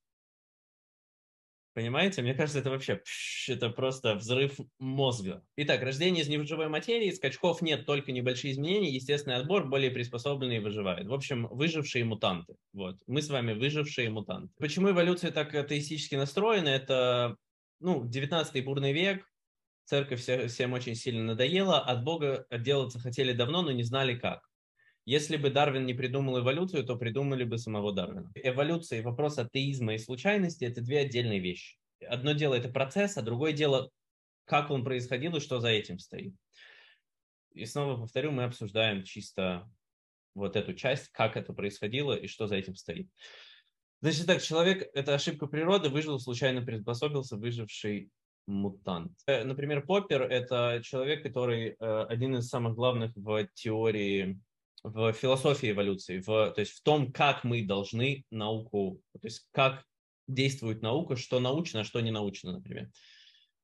[1.73, 2.21] Понимаете?
[2.21, 5.43] Мне кажется, это вообще пш, это просто взрыв мозга.
[5.55, 11.07] Итак, рождение из неживой материи, скачков нет, только небольшие изменения, естественный отбор, более приспособленные выживают.
[11.07, 12.55] В общем, выжившие мутанты.
[12.73, 12.97] Вот.
[13.07, 14.53] Мы с вами выжившие мутанты.
[14.59, 16.69] Почему эволюция так атеистически настроена?
[16.69, 17.37] Это
[17.79, 19.25] ну, 19 бурный век,
[19.85, 24.47] церковь всем очень сильно надоела, от Бога отделаться хотели давно, но не знали как.
[25.05, 28.31] Если бы Дарвин не придумал эволюцию, то придумали бы самого Дарвина.
[28.35, 31.77] Эволюция и вопрос атеизма и случайности– это две отдельные вещи.
[32.07, 33.89] Одно дело– это процесс, а другое дело–
[34.45, 36.35] как он происходил и что за этим стоит.
[37.53, 39.69] И снова повторю, мы обсуждаем чисто
[40.35, 43.07] вот эту часть, как это происходило и что за этим стоит.
[44.01, 48.09] Значит так, человек– это ошибка природы, выжил, случайно приспособился, выживший
[48.47, 49.13] мутант.
[49.27, 54.39] Э, например, Поппер– это человек, который э, один из самых главных в теории
[54.83, 59.83] в философии эволюции, в, то есть в том, как мы должны науку, то есть как
[60.27, 62.89] действует наука, что научно, а что не научно, например.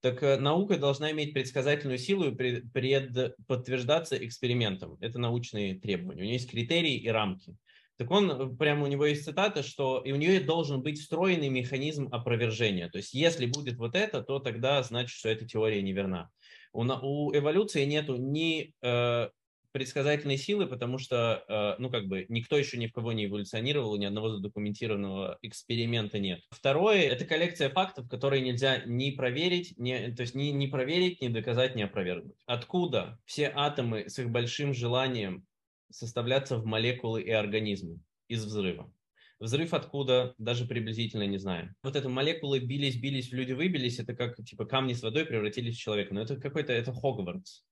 [0.02, 4.98] Так э, наука должна иметь предсказательную силу и пред, подтверждаться экспериментом.
[5.02, 6.22] Это научные требования.
[6.22, 7.56] У нее есть критерии и рамки.
[7.98, 12.08] Так он, прямо у него есть цитата, что и у нее должен быть встроенный механизм
[12.13, 12.89] опровержения.
[12.89, 16.30] То есть если будет вот это, то тогда значит, что эта теория неверна.
[16.72, 19.30] У, у эволюции нету ни э,
[19.71, 23.97] предсказательной силы, потому что, э, ну, как бы, никто еще ни в кого не эволюционировал,
[23.97, 26.41] ни одного задокументированного эксперимента нет.
[26.49, 31.27] Второе– это коллекция фактов, которые нельзя ни проверить, ни, то есть ни, ни проверить, ни
[31.27, 32.38] доказать, ни опровергнуть.
[32.45, 35.45] Откуда все атомы с их большим желанием
[35.91, 38.91] составляться в молекулы и организмы из взрыва?
[39.39, 41.73] Взрыв откуда, даже приблизительно не знаю.
[41.82, 45.79] Вот это молекулы бились, бились, люди выбились, это как типа камни с водой превратились в
[45.79, 46.13] человека.
[46.13, 47.63] Но это какой-то, это Хогвартс.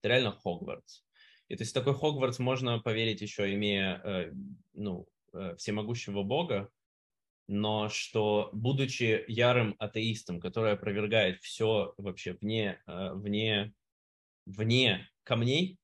[0.00, 1.02] Это реально Хогвартс.
[1.48, 4.32] И то есть такой Хогвартс можно поверить еще, имея э,
[4.74, 6.70] ну, э, всемогущего Бога,
[7.46, 13.72] но что, будучи ярым атеистом, который опровергает все вообще вне, э, вне,
[14.44, 15.78] вне камней,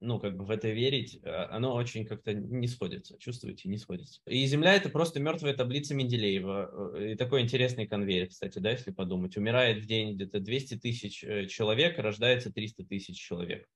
[0.00, 4.20] ну, как бы в это верить, оно очень как-то не сходится, чувствуете, не сходится.
[4.26, 7.10] И Земля– это просто мертвая таблица Менделеева.
[7.10, 9.36] И такой интересный конвейер, кстати, да, если подумать.
[9.36, 11.18] Умирает в день где-то 200 тысяч
[11.50, 13.68] человек, рождается 300 тысяч человек.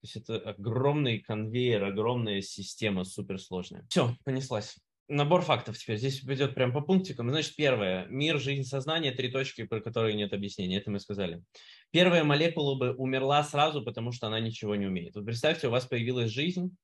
[0.00, 3.86] То есть это огромный конвейер, огромная система, суперсложная.
[3.88, 4.76] Все, понеслась.
[5.08, 5.98] Набор фактов теперь.
[5.98, 7.30] Здесь пойдет прям по пунктикам.
[7.30, 8.06] Значит, первое.
[8.06, 9.12] Мир, жизнь, сознание.
[9.12, 10.78] Три точки, про которые нет объяснения.
[10.78, 11.42] Это мы сказали.
[11.92, 15.14] Первая молекула бы умерла сразу, потому что она ничего не умеет.
[15.14, 16.76] Вот представьте, у вас появилась жизнь.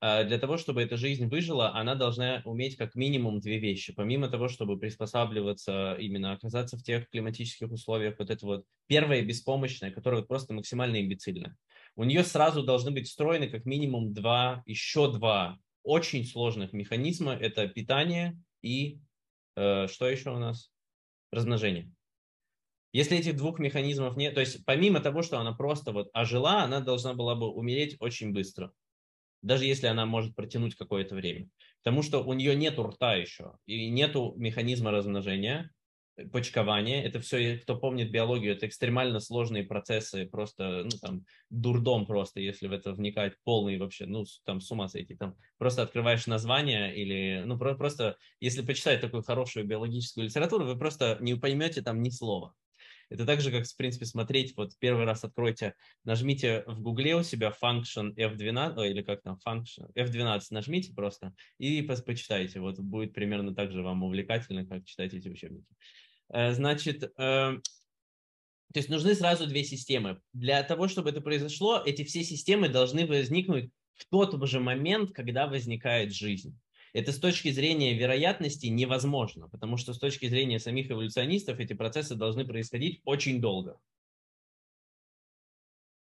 [0.00, 3.94] А, для того, чтобы эта жизнь выжила, она должна уметь как минимум две вещи.
[3.94, 9.92] Помимо того, чтобы приспосабливаться, именно оказаться в тех климатических условиях, вот это вот первое беспомощное,
[9.92, 11.56] которое вот просто максимально имбецильное
[11.96, 17.34] у нее сразу должны быть встроены как минимум два, еще два очень сложных механизма.
[17.34, 18.98] Это питание и
[19.56, 20.72] э, что еще у нас?
[21.30, 21.92] Размножение.
[22.92, 26.80] Если этих двух механизмов нет, то есть помимо того, что она просто вот ожила, она
[26.80, 28.72] должна была бы умереть очень быстро.
[29.42, 31.48] Даже если она может протянуть какое-то время.
[31.82, 35.70] Потому что у нее нет рта еще, и нету механизма размножения,
[36.32, 37.04] почкование.
[37.04, 42.68] Это все, кто помнит биологию, это экстремально сложные процессы, просто, ну, там, дурдом просто, если
[42.68, 45.16] в это вникать, полный вообще, ну, там, с ума сойти.
[45.16, 51.18] Там просто открываешь название или, ну, просто, если почитать такую хорошую биологическую литературу, вы просто
[51.20, 52.54] не поймете там ни слова.
[53.10, 55.74] Это так же, как, в принципе, смотреть, вот первый раз откройте,
[56.04, 61.82] нажмите в гугле у себя function F12, или как там, function F12 нажмите просто и
[61.82, 62.60] почитайте.
[62.60, 65.68] Вот будет примерно так же вам увлекательно, как читать эти учебники.
[66.34, 67.60] Э, значит, э, то
[68.74, 70.20] есть нужны сразу две системы.
[70.32, 75.46] Для того, чтобы это произошло, эти все системы должны возникнуть в тот же момент, когда
[75.46, 76.58] возникает жизнь.
[76.92, 82.16] Это с точки зрения вероятности невозможно, потому что с точки зрения самих эволюционистов эти процессы
[82.16, 83.78] должны происходить очень долго.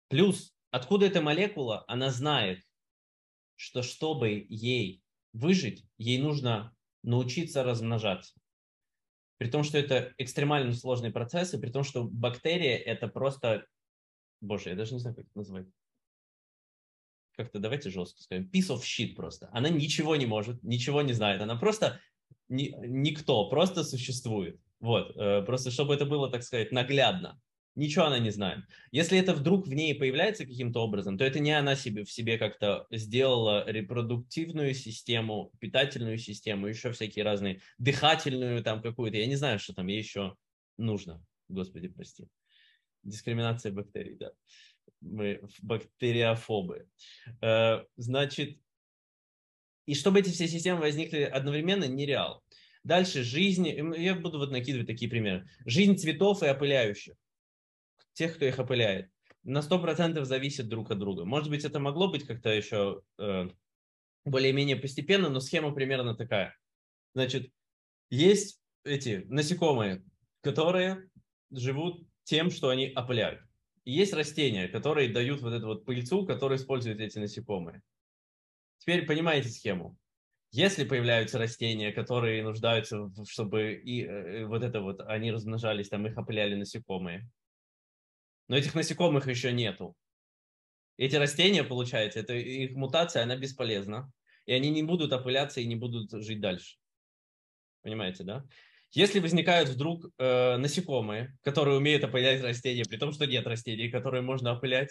[0.08, 1.84] Плюс, откуда эта молекула?
[1.89, 2.62] Она знает,
[3.58, 5.01] что чтобы ей
[5.34, 6.73] выжить, ей нужно
[7.04, 8.34] научиться размножаться.
[9.38, 13.65] При том, что это экстремально сложные процессы, при том, что бактерия это просто...
[14.41, 15.67] Боже, я даже не знаю, как это назвать
[17.38, 19.50] как-то давайте жестко скажем, piece of shit просто.
[19.52, 21.41] Она ничего не может, ничего не знает.
[21.41, 22.00] Она просто
[22.48, 24.60] ни, никто, просто существует.
[24.80, 27.39] Вот, э, просто чтобы это было, так сказать, наглядно.
[27.75, 28.63] Ничего она не знает.
[28.91, 32.38] Если это вдруг в ней появляется каким-то образом, то это не она себе, в себе
[32.38, 39.17] как-то сделала репродуктивную систему, питательную систему, еще всякие разные, дыхательную там какую-то.
[39.17, 40.35] Я не знаю, что там ей еще
[40.77, 41.21] нужно.
[41.49, 42.27] Господи, прости.
[43.03, 44.31] Дискриминация бактерий, да
[45.05, 46.88] мы бактериофобы.
[47.41, 48.57] Э, значит,
[49.85, 52.43] и чтобы эти все системы возникли одновременно, нереал.
[52.83, 55.47] Дальше жизнь, я буду вот накидывать такие примеры.
[55.65, 57.15] Жизнь цветов и опыляющих,
[58.15, 59.10] тех, кто их опыляет,
[59.43, 61.23] на 100% зависит друг от друга.
[61.23, 63.49] Может быть, это могло быть как-то еще э,
[64.25, 66.58] более-менее постепенно, но схема примерно такая.
[67.13, 67.51] Значит,
[68.10, 70.04] есть эти насекомые,
[70.41, 71.10] которые
[71.51, 73.41] живут тем, что они опыляют.
[73.84, 77.84] И есть растения, которые дают вот эту вот пыльцу, которую используют эти насекомые.
[78.80, 79.95] Теперь понимаете схему.
[80.51, 86.17] Если появляются растения, которые нуждаются, чтобы и э, вот это вот, они размножались, там их
[86.17, 87.30] опыляли насекомые,
[88.47, 89.95] но этих насекомых еще нету.
[90.97, 94.12] Эти растения, получается, это их мутация, она бесполезна.
[94.45, 96.77] И они не будут опыляться и не будут жить дальше.
[97.81, 98.45] Понимаете, да?
[98.91, 104.21] Если возникают вдруг э, насекомые, которые умеют опылять растения, при том, что нет растений, которые
[104.21, 104.89] можно опылять,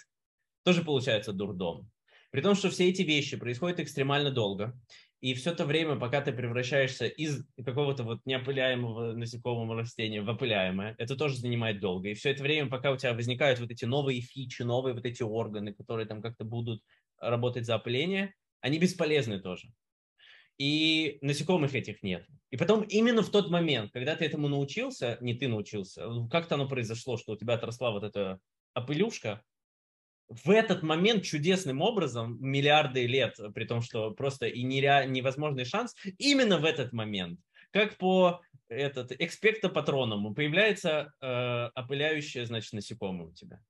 [0.64, 1.90] тоже получается дурдом.
[2.30, 4.76] При том, что все эти вещи происходят экстремально долго,
[5.24, 10.94] и все это время, пока ты превращаешься из какого-то вот неопыляемого насекомого растения в опыляемое,
[10.98, 12.10] это тоже занимает долго.
[12.10, 15.22] И все это время, пока у тебя возникают вот эти новые фичи, новые вот эти
[15.22, 16.82] органы, которые там как-то будут
[17.18, 19.68] работать за опыление, они бесполезны тоже
[20.58, 22.26] и насекомых этих нет.
[22.50, 26.68] И потом именно в тот момент, когда ты этому научился, не ты научился, как-то оно
[26.68, 28.40] произошло, что у тебя отросла вот эта
[28.74, 29.42] опылюшка,
[30.42, 35.94] в этот момент чудесным образом, миллиарды лет, при том, что просто и нереаль, невозможный шанс,
[36.18, 43.60] именно в этот момент, как по этот экспектопатроному, появляется э, опыляющее, значит, насекомое у тебя.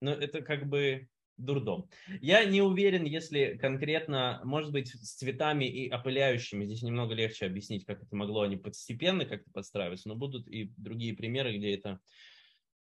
[0.00, 1.88] Ну, это как бы дурдом.
[2.20, 7.84] Я не уверен, если конкретно, может быть, с цветами и опыляющими, здесь немного легче объяснить,
[7.84, 12.00] как это могло они постепенно как-то подстраиваться, но будут и другие примеры, где это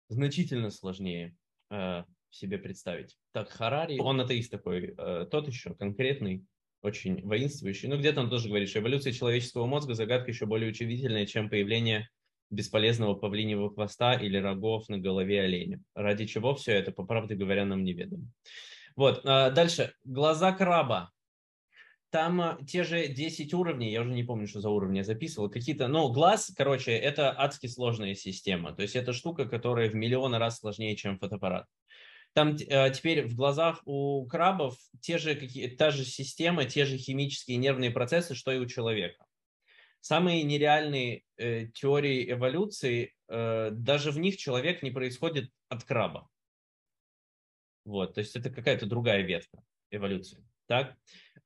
[0.08, 1.36] значительно сложнее
[1.70, 3.16] э, себе представить.
[3.33, 6.44] Так, Харари, он атеист такой, э, тот еще конкретный,
[6.83, 7.88] очень воинствующий.
[7.88, 12.09] Ну, где-то он тоже говорит, что эволюция человеческого мозга загадка еще более удивительная, чем появление
[12.50, 15.81] бесполезного павлиньего хвоста или рогов на голове оленя.
[15.94, 18.27] Ради чего все это, по правде говоря, нам неведомо.
[18.96, 19.92] Вот, а, дальше.
[20.05, 21.11] Глаза краба.
[22.14, 25.50] Там а, те же 10 уровней, я уже не помню, что за уровни я записывал,
[25.50, 30.38] какие-то, ну, глаз, короче, это адски сложная система, то есть это штука, которая в миллионы
[30.38, 31.66] раз сложнее, чем фотоаппарат.
[32.33, 36.98] Там э, теперь в глазах у крабов те же, какие, та же система, те же
[36.98, 39.27] химические нервные процессы, что и у человека
[39.98, 46.29] самые нереальные э, теории эволюции, э, даже в них человек не происходит от краба.
[47.85, 50.44] Вот, то есть это какая-то другая ветка эволюции.
[50.67, 50.96] Так?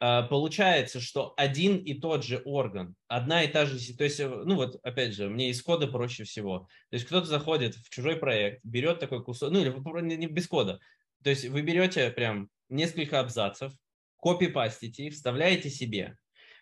[0.01, 4.29] А, получается, что один и тот же орган, одна и та же, то есть, э,
[4.29, 6.69] ну вот, опять же, мне из кода проще всего.
[6.91, 10.79] То есть кто-то заходит в чужой проект, берет такой кусок, ну или не без кода.
[11.25, 13.73] То есть вы берете прям несколько абзацев,
[14.19, 16.16] копипастите, вставляете себе.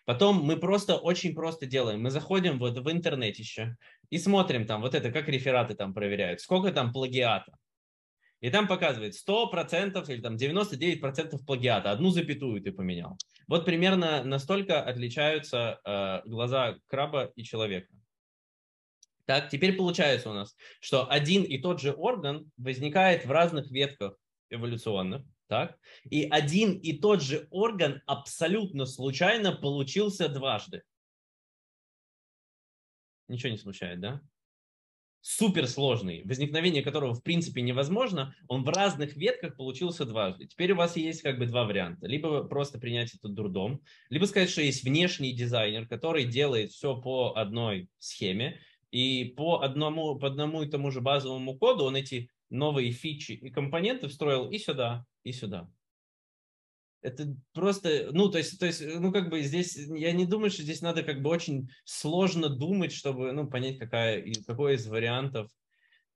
[0.05, 2.01] Потом мы просто очень просто делаем.
[2.01, 3.75] Мы заходим вот в интернет еще
[4.09, 7.57] и смотрим там вот это, как рефераты там проверяют, сколько там плагиата.
[8.39, 11.91] И там показывает 100% или там 99% плагиата.
[11.91, 13.17] Одну запятую ты поменял.
[13.47, 17.91] Вот примерно настолько отличаются э, глаза краба и человека.
[19.25, 24.15] Так, теперь получается у нас, что один и тот же орган возникает в разных ветках
[24.49, 25.77] эволюционных, так,
[26.09, 30.83] и один и тот же орган абсолютно случайно получился дважды.
[33.27, 34.21] Ничего не смущает, да?
[35.21, 40.47] Суперсложный, возникновение которого в принципе невозможно, он в разных ветках получился дважды.
[40.47, 42.07] Теперь у вас есть как бы два варианта.
[42.07, 47.33] Либо просто принять этот дурдом, либо сказать, что есть внешний дизайнер, который делает все по
[47.35, 48.59] одной схеме,
[48.91, 53.49] и по одному, по одному и тому же базовому коду он эти новые фичи и
[53.49, 55.69] компоненты встроил и сюда, и сюда.
[57.01, 60.63] Это просто, ну, то есть, то есть, ну, как бы здесь, я не думаю, что
[60.63, 65.49] здесь надо как бы очень сложно думать, чтобы, ну, понять, какая, какой из вариантов,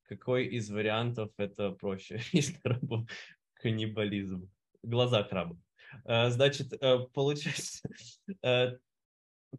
[0.03, 3.09] какой из вариантов это проще из крабов
[3.53, 4.49] каннибализм.
[4.83, 5.57] Глаза краба.
[6.05, 7.87] Э, значит, э, получается,
[8.43, 8.77] э,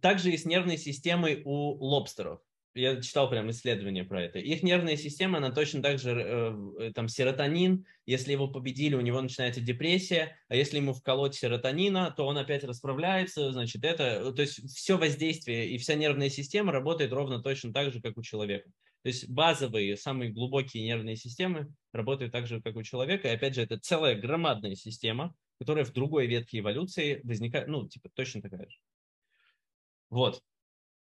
[0.01, 2.41] также есть нервные системы у лобстеров
[2.75, 4.39] я читал прям исследование про это.
[4.39, 9.01] Их нервная система, она точно так же, э, э, там, серотонин, если его победили, у
[9.01, 14.43] него начинается депрессия, а если ему вколоть серотонина, то он опять расправляется, значит, это, то
[14.43, 18.71] есть все воздействие и вся нервная система работает ровно точно так же, как у человека.
[19.03, 23.55] То есть базовые, самые глубокие нервные системы работают так же, как у человека, и опять
[23.55, 28.69] же, это целая громадная система, которая в другой ветке эволюции возникает, ну, типа, точно такая
[28.69, 28.77] же.
[30.11, 30.43] Вот.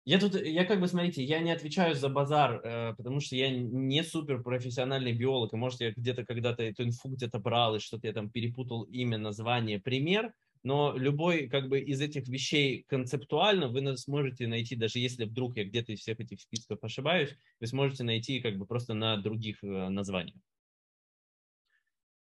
[0.10, 3.51] Я тут, я как бы, смотрите, я не отвечаю за базар, э, потому что я
[3.51, 8.07] не супер профессиональный биолог, и может я где-то когда-то эту инфу где-то брал, и что-то
[8.07, 10.34] я там перепутал имя, название, пример,
[10.64, 15.64] но любой как бы из этих вещей концептуально вы сможете найти, даже если вдруг я
[15.64, 19.89] где-то из всех этих списков ошибаюсь, вы сможете найти как бы просто на других э,
[19.89, 20.41] названиях.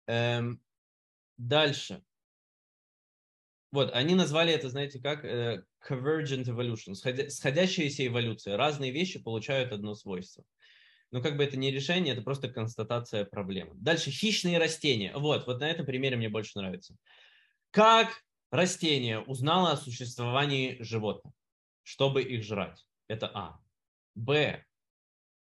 [0.06, 0.62] Эм,
[1.36, 2.04] дальше.
[3.72, 8.58] Вот, они назвали это, знаете, как э, convergent evolution, сходящаяся эволюция.
[8.58, 10.44] Разные вещи получают одно свойство.
[11.10, 13.72] Но как бы это не решение, это просто констатация проблемы.
[13.74, 15.12] Дальше хищные растения.
[15.16, 16.96] Вот, вот на этом примере мне больше нравится.
[17.70, 21.32] Как растение узнало о существовании животных,
[21.82, 22.86] чтобы их жрать?
[23.08, 23.58] Это А.
[24.14, 24.64] Б.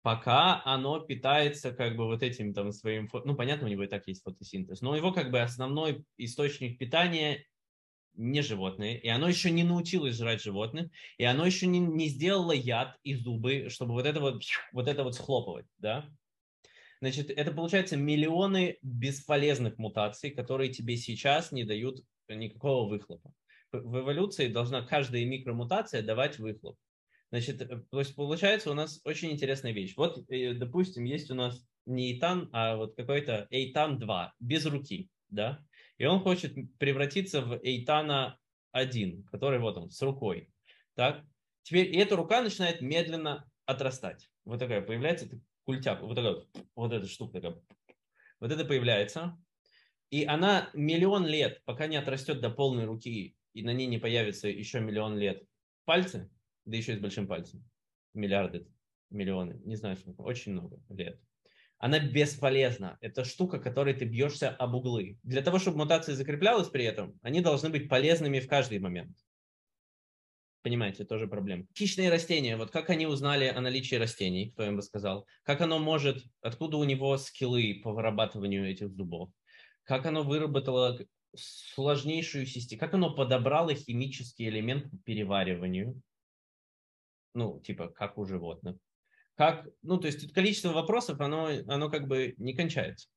[0.04, 4.08] Пока оно питается как бы вот этим там своим, ну понятно, у него и так
[4.08, 7.46] есть фотосинтез, но его как бы основной источник питания
[8.14, 12.52] не животные, и оно еще не научилось жрать животных, и оно еще не, не сделало
[12.52, 14.44] яд и зубы, чтобы вот это вот,
[14.74, 16.06] вот это вот схлопывать, да?
[17.00, 23.34] Значит, это получается миллионы бесполезных мутаций, которые тебе сейчас не дают никакого выхлопа.
[23.72, 26.78] В эволюции должна каждая микромутация давать выхлоп.
[27.32, 29.94] Значит, э, то есть получается у нас очень интересная вещь.
[29.96, 35.10] Вот, э, допустим, есть у нас не Эйтан, а вот какой-то Эйтан 2, без руки,
[35.30, 35.64] да?
[36.02, 38.40] И он хочет превратиться в Эйтана
[38.72, 40.50] 1, который вот он, с рукой.
[40.96, 41.24] Так?
[41.62, 44.28] Теперь и эта рука начинает медленно отрастать.
[44.44, 45.30] Вот такая появляется
[45.64, 46.38] культяк, вот такая
[46.76, 47.62] вот эта штука такая.
[48.40, 49.40] Вот это появляется.
[50.10, 54.48] И она миллион лет, пока не отрастет до полной руки, и на ней не появится
[54.48, 55.48] еще миллион лет
[55.86, 56.32] пальцы,
[56.66, 57.64] да еще и с большим пальцем,
[58.16, 58.68] миллиарды,
[59.12, 61.22] миллионы, не знаю сколько, очень много лет
[61.82, 63.00] она бесполезна.
[63.02, 65.18] Это штука, которой ты бьешься об углы.
[65.24, 69.18] Для того, чтобы мутация закреплялась при этом, они должны быть полезными в каждый момент.
[70.62, 71.66] Понимаете, тоже проблема.
[71.76, 72.56] Хищные растения.
[72.56, 75.26] Вот как они узнали о наличии растений, кто им бы сказал?
[75.42, 79.32] Как оно может, откуда у него скиллы по вырабатыванию этих зубов?
[79.82, 81.00] Как оно выработало
[81.36, 82.80] сложнейшую систему?
[82.80, 86.00] Как оно подобрало химический элемент по перевариванию?
[87.34, 88.78] Ну, типа, как у животных
[89.36, 93.08] как, ну, то есть количество вопросов, оно, оно как бы не кончается.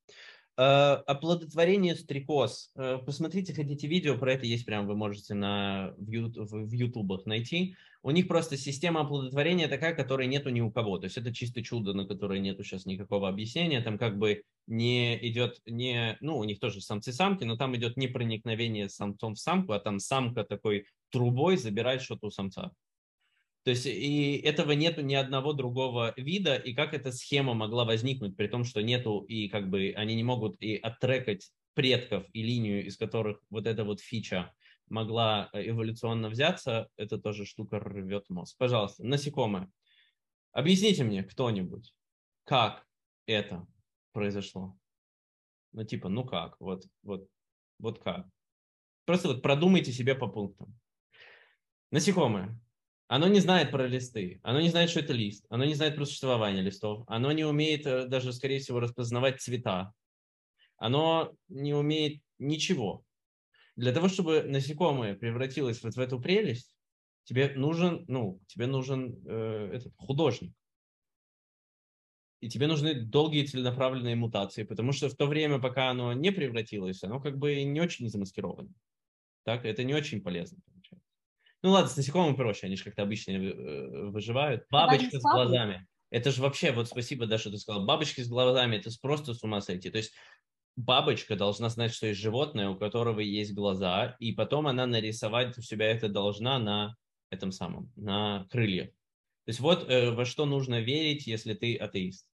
[0.56, 2.70] Uh, оплодотворение стрекоз.
[2.78, 7.26] Uh, посмотрите, хотите видео, про это есть прям, вы можете на, в, ютуб, в ютубах
[7.26, 7.74] найти.
[8.04, 10.98] У них просто система оплодотворения такая, которой нету ни у кого.
[10.98, 13.80] То есть это чисто чудо, на которое нету сейчас никакого объяснения.
[13.80, 18.06] Там как бы не идет, не, ну, у них тоже самцы-самки, но там идет не
[18.06, 22.70] проникновение самцом в самку, а там самка такой трубой забирает что-то у самца.
[23.64, 28.36] То есть и этого нету ни одного другого вида, и как эта схема могла возникнуть,
[28.36, 32.84] при том, что нету, и как бы они не могут и оттрекать предков и линию,
[32.84, 34.52] из которых вот эта вот фича
[34.88, 38.54] могла э, эволюционно взяться, это тоже штука рвет мозг.
[38.58, 39.70] Пожалуйста, насекомые.
[40.52, 41.94] Объясните мне кто-нибудь,
[42.44, 42.86] как
[43.26, 43.66] это
[44.12, 44.78] произошло?
[45.72, 46.60] Ну, типа, ну как?
[46.60, 47.26] Вот, вот,
[47.78, 48.28] вот как?
[49.06, 50.78] Просто вот продумайте себе по пунктам.
[51.90, 52.60] Насекомые.
[53.06, 56.06] Оно не знает про листы, оно не знает, что это лист, оно не знает про
[56.06, 59.92] существование листов, оно не умеет э, даже, скорее всего, распознавать цвета,
[60.76, 63.04] оно не умеет ничего.
[63.76, 66.74] Для того, чтобы насекомое превратилось вот в эту прелесть,
[67.24, 70.54] тебе нужен, ну, тебе нужен э, этот художник.
[72.44, 77.02] и тебе нужны долгие целенаправленные мутации, потому что в то время, пока оно не превратилось,
[77.02, 78.68] оно как бы не очень замаскировано.
[79.44, 80.58] Так, это не очень полезно.
[81.64, 84.66] Ну ладно, с насекомыми проще, они же как-то обычно э, выживают.
[84.70, 85.86] Бабочка с глазами.
[86.10, 89.42] Это же вообще, вот спасибо, да, что ты сказал, бабочки с глазами, это просто с
[89.42, 89.88] ума сойти.
[89.88, 90.12] То есть
[90.76, 95.62] бабочка должна знать, что есть животное, у которого есть глаза, и потом она нарисовать у
[95.62, 96.96] себя это должна на
[97.30, 98.90] этом самом, на крыльях.
[98.90, 102.28] То есть вот э, во что нужно верить, если ты атеист.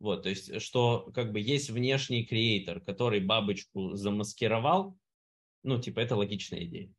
[0.00, 4.98] Вот, то есть, что как бы есть внешний креатор, который бабочку замаскировал,
[5.62, 6.92] ну, типа, это логичная идея,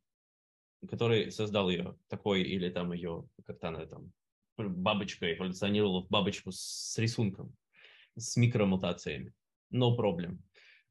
[0.86, 4.12] который создал ее такой, или там ее, как-то она там,
[4.56, 7.54] бабочка эволюционировала в бабочку с рисунком,
[8.16, 9.32] с микромутациями.
[9.72, 10.38] No problem.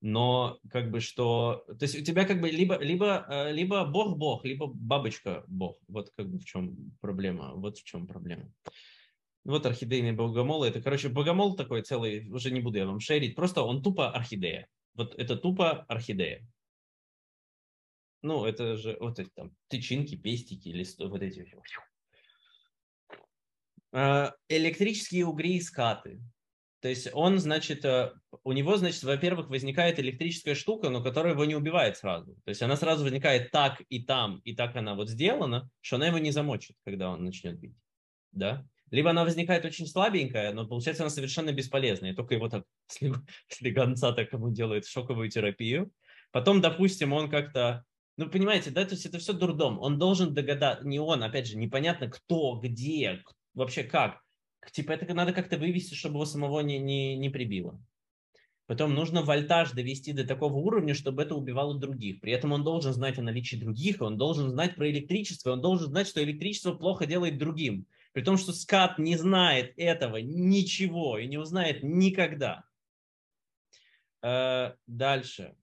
[0.02, 1.64] Но как бы что...
[1.68, 5.78] То есть у тебя как бы либо, либо, э, либо бог-бог, либо бабочка-бог.
[5.88, 7.54] Вот как бы в чем проблема.
[7.56, 8.52] Вот в чем проблема.
[9.46, 10.66] Вот орхидейный богомол.
[10.66, 14.68] Это, короче, богомол такой целый, уже не буду я вам шерить, просто он тупо орхидея.
[14.94, 16.46] Вот это тупо орхидея.
[18.24, 21.46] Ну, это же вот эти там тычинки, пестики, листы, вот эти.
[23.92, 26.22] А, электрические угри и скаты.
[26.80, 28.14] То есть он, значит, э,
[28.44, 32.34] у него, значит, во-первых, возникает электрическая штука, но которая его не убивает сразу.
[32.44, 36.08] То есть она сразу возникает так и там, и так она вот сделана, что она
[36.08, 37.76] его не замочит, когда он начнет бить.
[38.32, 38.66] Да?
[38.90, 42.16] Либо она возникает очень слабенькая, но получается она совершенно бесполезная.
[42.16, 42.66] Только его так
[43.48, 45.92] слегонца так ему делает шоковую терапию.
[46.32, 47.86] Потом, допустим, он как-то
[48.18, 49.80] ну, понимаете, да, то есть это все дурдом.
[49.80, 54.22] Он должен догадаться, не он, опять же, непонятно кто, где, вообще как.
[54.72, 57.80] Типа это надо как-то вывести, чтобы его самого не, не, не прибило.
[58.66, 62.22] Потом нужно вольтаж довести до такого уровня, чтобы это убивало других.
[62.22, 65.90] При этом он должен знать о наличии других, он должен знать про электричество, он должен
[65.90, 67.86] знать, что электричество плохо делает другим.
[68.14, 72.64] При том, что скат не знает этого ничего и не узнает никогда.
[74.22, 75.56] Э, дальше.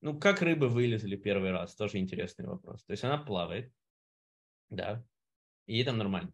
[0.00, 1.74] Ну, как рыбы вылезли первый раз?
[1.74, 2.84] Тоже интересный вопрос.
[2.84, 3.72] То есть она плавает,
[4.70, 5.06] да,
[5.66, 6.32] и ей там нормально.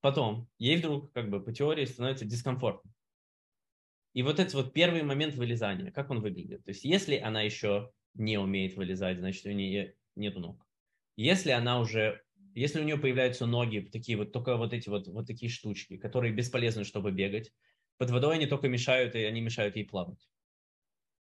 [0.00, 2.92] Потом ей вдруг, как бы по теории, становится дискомфортно.
[4.12, 6.64] И вот этот вот первый момент вылезания, как он выглядит?
[6.64, 10.66] То есть если она еще не умеет вылезать, значит у нее нет ног.
[11.16, 12.24] Если она уже
[12.54, 16.32] если у нее появляются ноги, такие вот, только вот эти вот, вот такие штучки, которые
[16.32, 17.52] бесполезны, чтобы бегать,
[17.98, 20.28] под водой они только мешают, и они мешают ей плавать.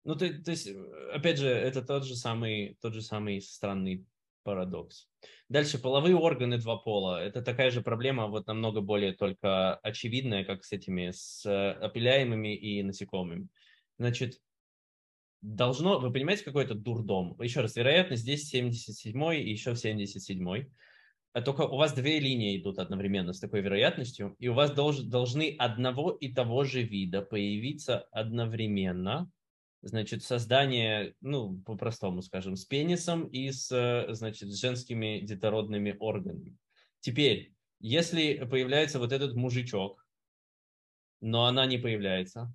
[0.04, 0.68] Ну, то, то есть,
[1.12, 4.06] опять же, это тот же самый, тот же самый странный
[4.42, 5.08] парадокс.
[5.48, 7.22] Дальше, половые органы два пола.
[7.22, 11.46] Это такая же проблема, вот намного более только очевидная, как с этими, с
[11.80, 13.48] опыляемыми и насекомыми.
[13.98, 14.40] Значит,
[15.40, 17.40] должно, вы понимаете, какой это дурдом?
[17.40, 20.66] Еще раз, вероятно, здесь 77 и еще 77
[21.34, 24.98] а только у вас две линии идут одновременно с такой вероятностью, и у вас долж,
[24.98, 29.28] должны одного и того же вида появиться одновременно,
[29.84, 36.56] значит, создание, ну, по-простому скажем, с пенисом и с, значит, с женскими детородными органами.
[37.00, 40.06] Теперь, если появляется вот этот мужичок,
[41.20, 42.54] но она не появляется,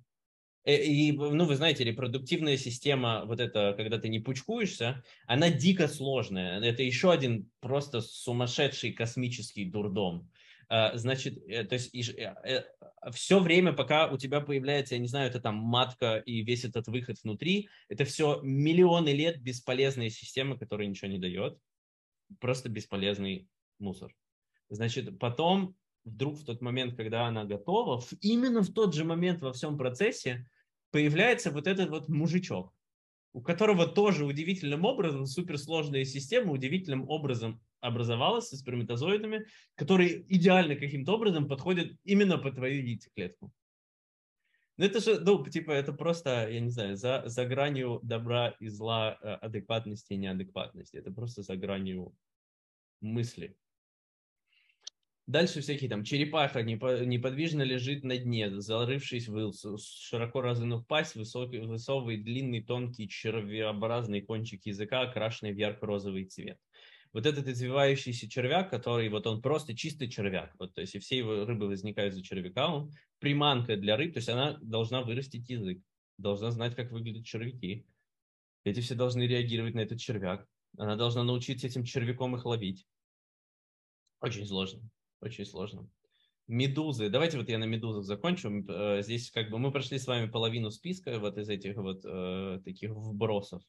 [0.64, 5.88] Э, и, ну, вы знаете, репродуктивная система, вот это, когда ты не пучкуешься, она дико
[5.88, 6.60] сложная.
[6.60, 10.30] Это еще один просто сумасшедший космический дурдом.
[10.68, 12.64] А, значит, э, то есть э,
[13.12, 16.86] все время, пока у тебя появляется, я не знаю, это там матка и весь этот
[16.88, 21.58] выход внутри, это все миллионы лет бесполезная система, которая ничего не дает.
[22.38, 23.48] Просто бесполезный
[23.78, 24.14] мусор.
[24.68, 25.74] Значит, потом
[26.04, 30.48] вдруг в тот момент, когда она готова, именно в тот же момент во всем процессе
[30.90, 32.74] появляется вот этот вот мужичок,
[33.32, 41.14] у которого тоже удивительным образом суперсложная система удивительным образом образовалась со сперматозоидами, которые идеально каким-то
[41.14, 43.52] образом подходят именно по твою яйцеклетку.
[44.76, 48.68] Ну, это же, ну, типа, это просто, я не знаю, за, за гранью добра и
[48.68, 50.96] зла, э, адекватности и неадекватности.
[50.96, 52.14] Это просто за гранью
[53.02, 53.56] мысли.
[55.26, 62.16] Дальше всякие там черепаха неподвижно лежит на дне, зарывшись в широко развернув пасть, высокий, высовывый,
[62.16, 66.58] длинный, тонкий, червеобразный кончик языка, окрашенный в ярко-розовый цвет.
[67.12, 71.18] Вот этот извивающийся червяк, который вот он просто чистый червяк, вот, то есть и все
[71.18, 75.82] его рыбы возникают за червяка, он приманка для рыб, то есть она должна вырастить язык,
[76.18, 77.84] должна знать, как выглядят червяки.
[78.64, 80.46] Эти все должны реагировать на этот червяк.
[80.76, 82.86] Она должна научиться этим червяком их ловить.
[84.20, 84.82] Очень сложно.
[85.20, 85.88] Очень сложно.
[86.46, 87.08] Медузы.
[87.08, 88.64] Давайте вот я на медузах закончу.
[88.68, 92.60] Э, здесь как бы мы прошли с вами половину списка вот из этих вот э,
[92.64, 93.62] таких вбросов.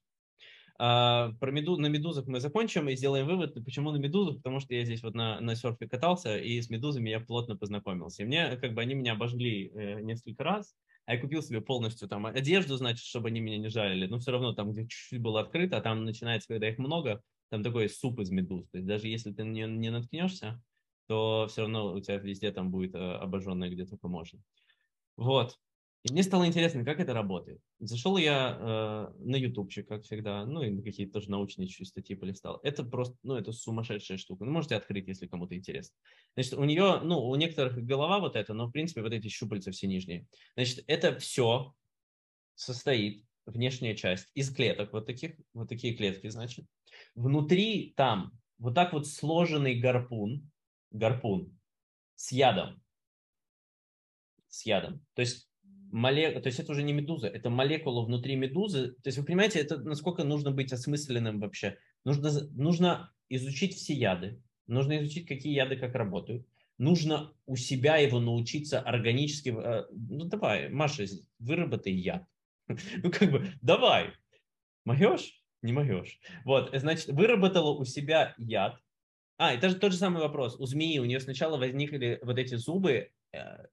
[0.84, 3.54] А, про меду, на медузах мы закончим и сделаем вывод.
[3.64, 4.38] Почему на медузах?
[4.38, 8.24] Потому что я здесь вот на, на серфе катался, и с медузами я плотно познакомился.
[8.24, 10.74] И мне, как бы, они меня обожгли э, несколько раз,
[11.06, 14.08] а я купил себе полностью там одежду, значит, чтобы они меня не жалили.
[14.08, 17.62] Но все равно там, где чуть-чуть было открыто, а там начинается, когда их много, там
[17.62, 18.68] такой суп из медуз.
[18.72, 20.64] То есть даже если ты не, не наткнешься,
[21.08, 24.40] то все равно у тебя везде там будет э, обожженное где только можно.
[25.16, 25.60] Вот.
[26.04, 27.62] И мне стало интересно, как это работает.
[27.80, 32.60] Зашел я э, на ютубчик, как всегда, ну и какие-то тоже научные чуть статьи полистал.
[32.64, 34.46] Это просто, ну это сумасшедшая штука.
[34.46, 35.96] Ну можете открыть, если кому-то интересно.
[36.34, 39.70] Значит, у нее, ну у некоторых голова вот эта, но в принципе вот эти щупальца
[39.72, 40.26] все нижние.
[40.56, 41.76] Значит, это все
[42.56, 46.66] состоит, внешняя часть, из клеток, вот таких, вот такие клетки, значит.
[47.14, 50.50] Внутри там вот так вот сложенный гарпун,
[50.90, 51.60] гарпун
[52.16, 52.82] с ядом.
[54.48, 55.06] С ядом.
[55.14, 55.51] То есть
[55.92, 56.40] моле...
[56.40, 58.94] то есть это уже не медуза, это молекула внутри медузы.
[59.04, 61.78] То есть вы понимаете, это насколько нужно быть осмысленным вообще.
[62.06, 66.46] Нужно, нужно изучить все яды, нужно изучить, какие яды как работают.
[66.78, 69.50] Нужно у себя его научиться органически.
[69.56, 71.06] Э, ну давай, Маша,
[71.40, 72.26] выработай яд.
[73.04, 74.14] Ну как бы, давай.
[74.86, 75.44] Могешь?
[75.62, 76.20] Не могешь.
[76.44, 78.80] Вот, значит, выработала у себя яд.
[79.38, 80.60] А, это же тот же самый вопрос.
[80.60, 83.66] У змеи у нее сначала возникли вот эти зубы, э,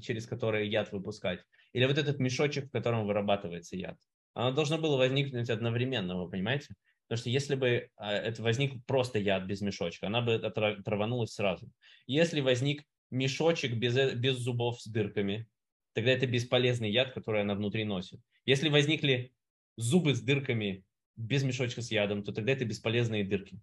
[0.00, 1.40] через которые яд выпускать
[1.72, 3.98] или вот этот мешочек, в котором вырабатывается яд.
[4.34, 6.74] Оно должно было возникнуть одновременно, вы понимаете?
[7.06, 11.70] Потому что если бы а, это возник просто яд без мешочка, она бы оторванулась сразу.
[12.06, 15.46] Если возник мешочек без, э, без зубов с дырками,
[15.92, 18.20] тогда это бесполезный яд, который она внутри носит.
[18.46, 19.32] Если возникли
[19.76, 20.84] зубы с дырками
[21.16, 23.60] без мешочка с ядом, то тогда это бесполезные дырки.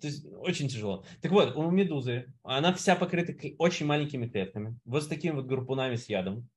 [0.00, 1.04] То есть очень тяжело.
[1.20, 5.96] Так вот, у медузы, она вся покрыта очень маленькими клетками, вот с такими вот гарпунами
[5.96, 6.48] с ядом.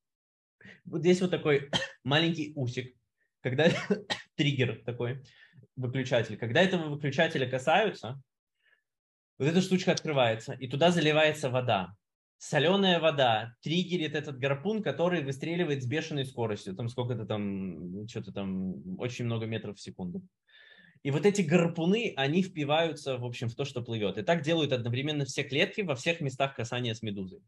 [0.85, 1.69] Вот здесь вот такой
[2.03, 2.95] маленький усик,
[3.41, 3.69] когда
[4.35, 5.23] триггер такой,
[5.75, 6.37] выключатель.
[6.37, 8.21] Когда этого выключателя касаются,
[9.37, 11.95] вот эта штучка открывается, и туда заливается вода.
[12.37, 16.75] Соленая вода триггерит этот гарпун, который выстреливает с бешеной скоростью.
[16.75, 20.21] Там сколько-то там, что-то там, очень много метров в секунду.
[21.03, 24.17] И вот эти гарпуны, они впиваются, в общем, в то, что плывет.
[24.17, 27.41] И так делают одновременно все клетки во всех местах касания с медузой.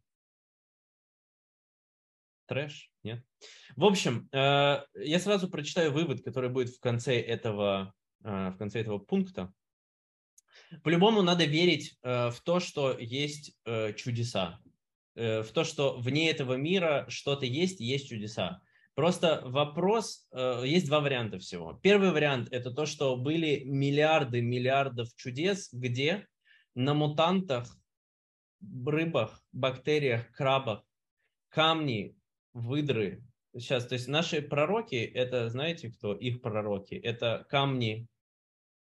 [2.47, 2.89] Трэш?
[3.03, 3.23] Нет?
[3.75, 7.93] В общем, э, я сразу прочитаю вывод, который будет в конце этого,
[8.23, 9.53] э, в конце этого пункта.
[10.83, 13.53] По-любому надо верить э, в то, что есть
[13.95, 14.59] чудеса,
[15.15, 18.61] в то, что вне этого мира что-то есть, есть чудеса.
[18.93, 20.27] Просто вопрос,
[20.63, 21.73] есть два варианта всего.
[21.81, 26.27] Первый вариант– это то, что были миллиарды миллиардов чудес, где
[26.75, 27.77] на мутантах,
[28.61, 30.83] рыбах, бактериях, крабах
[31.49, 32.16] камни
[32.57, 33.23] выдры.
[33.53, 36.13] Сейчас, то есть наши пророки, это знаете кто?
[36.13, 36.95] Их пророки.
[36.95, 38.07] Это камни,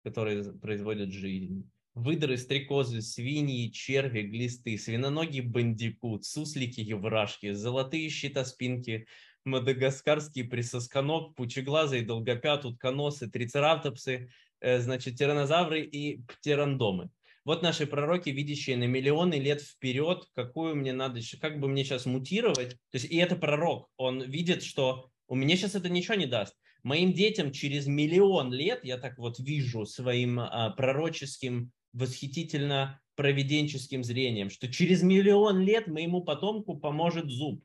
[0.04, 1.70] которые производят жизнь.
[1.94, 9.06] Выдры, стрекозы, свиньи, черви, глисты, свиноногий бандикут, суслики, еврашки, золотые щитоспинки,
[9.44, 14.28] мадагаскарский присосканок, пучеглазый, долгопят, утконосы, трицератопсы,
[14.60, 17.10] э, значит, тиранозавры и птерандомы.
[17.44, 22.06] Вот наши пророки, видящие на миллионы лет вперед, какую мне надо, как бы мне сейчас
[22.06, 22.70] мутировать.
[22.90, 26.56] То есть и это пророк, он видит, что у меня сейчас это ничего не даст.
[26.82, 34.50] Моим детям через миллион лет, я так вот вижу своим а, пророческим, восхитительно провиденческим зрением,
[34.50, 37.62] что через миллион лет моему потомку поможет зуб.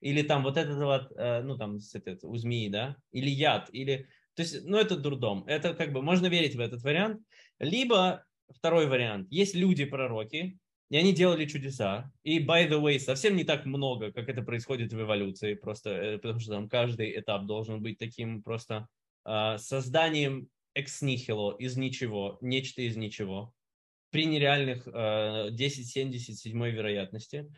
[0.00, 4.06] Или там вот этот вот, э, ну там, этот, у змеи, да, или яд, или...
[4.34, 5.44] То есть, ну это дурдом.
[5.46, 7.22] Это как бы, можно верить в этот вариант.
[7.58, 8.24] Либо
[8.56, 9.28] второй вариант.
[9.30, 10.58] Есть люди-пророки,
[10.90, 12.12] и они делали чудеса.
[12.22, 16.18] И, by the way, совсем не так много, как это происходит в эволюции, просто э,
[16.18, 18.86] потому что там каждый этап должен быть таким просто
[19.24, 23.52] э, созданием ex nihilo, из ничего, нечто из ничего,
[24.10, 27.50] при нереальных э, 10-77 вероятности.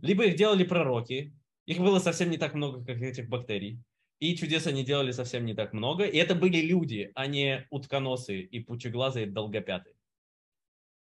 [0.00, 1.34] Либо их делали пророки,
[1.66, 3.80] их было совсем не так много, как этих бактерий.
[4.20, 6.04] И чудес они делали совсем не так много.
[6.04, 9.91] И это были люди, а не утконосы и пучеглазые долгопятые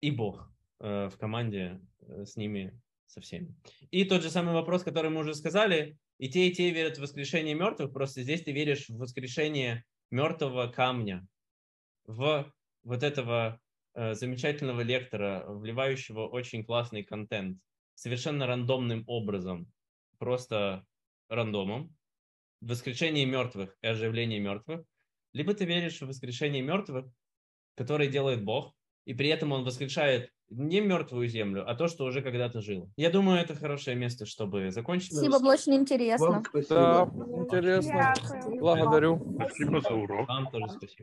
[0.02, 3.56] и Бог э, в команде э, с ними, со всеми.
[3.92, 7.02] И тот же самый вопрос, который мы уже сказали, и те, и те верят в
[7.02, 11.28] воскрешение мертвых, просто здесь ты веришь в воскрешение мертвого камня,
[12.06, 12.52] в
[12.84, 13.60] вот этого
[13.94, 17.60] э, замечательного лектора, вливающего очень классный контент,
[17.96, 19.72] совершенно рандомным образом,
[20.18, 20.86] просто
[21.30, 21.96] рандомом,
[22.62, 24.86] воскрешение мертвых и оживление мертвых,
[25.34, 27.06] либо ты веришь в воскрешение мертвых,
[27.76, 28.77] которое делает Бог,
[29.08, 32.92] и при этом он воскрешает не мертвую землю, а то, что уже когда-то жило.
[32.98, 35.14] Я думаю, это хорошее место, чтобы закончить.
[35.14, 36.44] Спасибо, было очень интересно.
[36.70, 37.06] Да,
[37.40, 38.40] интересно.
[38.60, 39.22] Благодарю.
[39.36, 40.28] Спасибо за урок.
[40.28, 40.92] Вам тоже спасибо.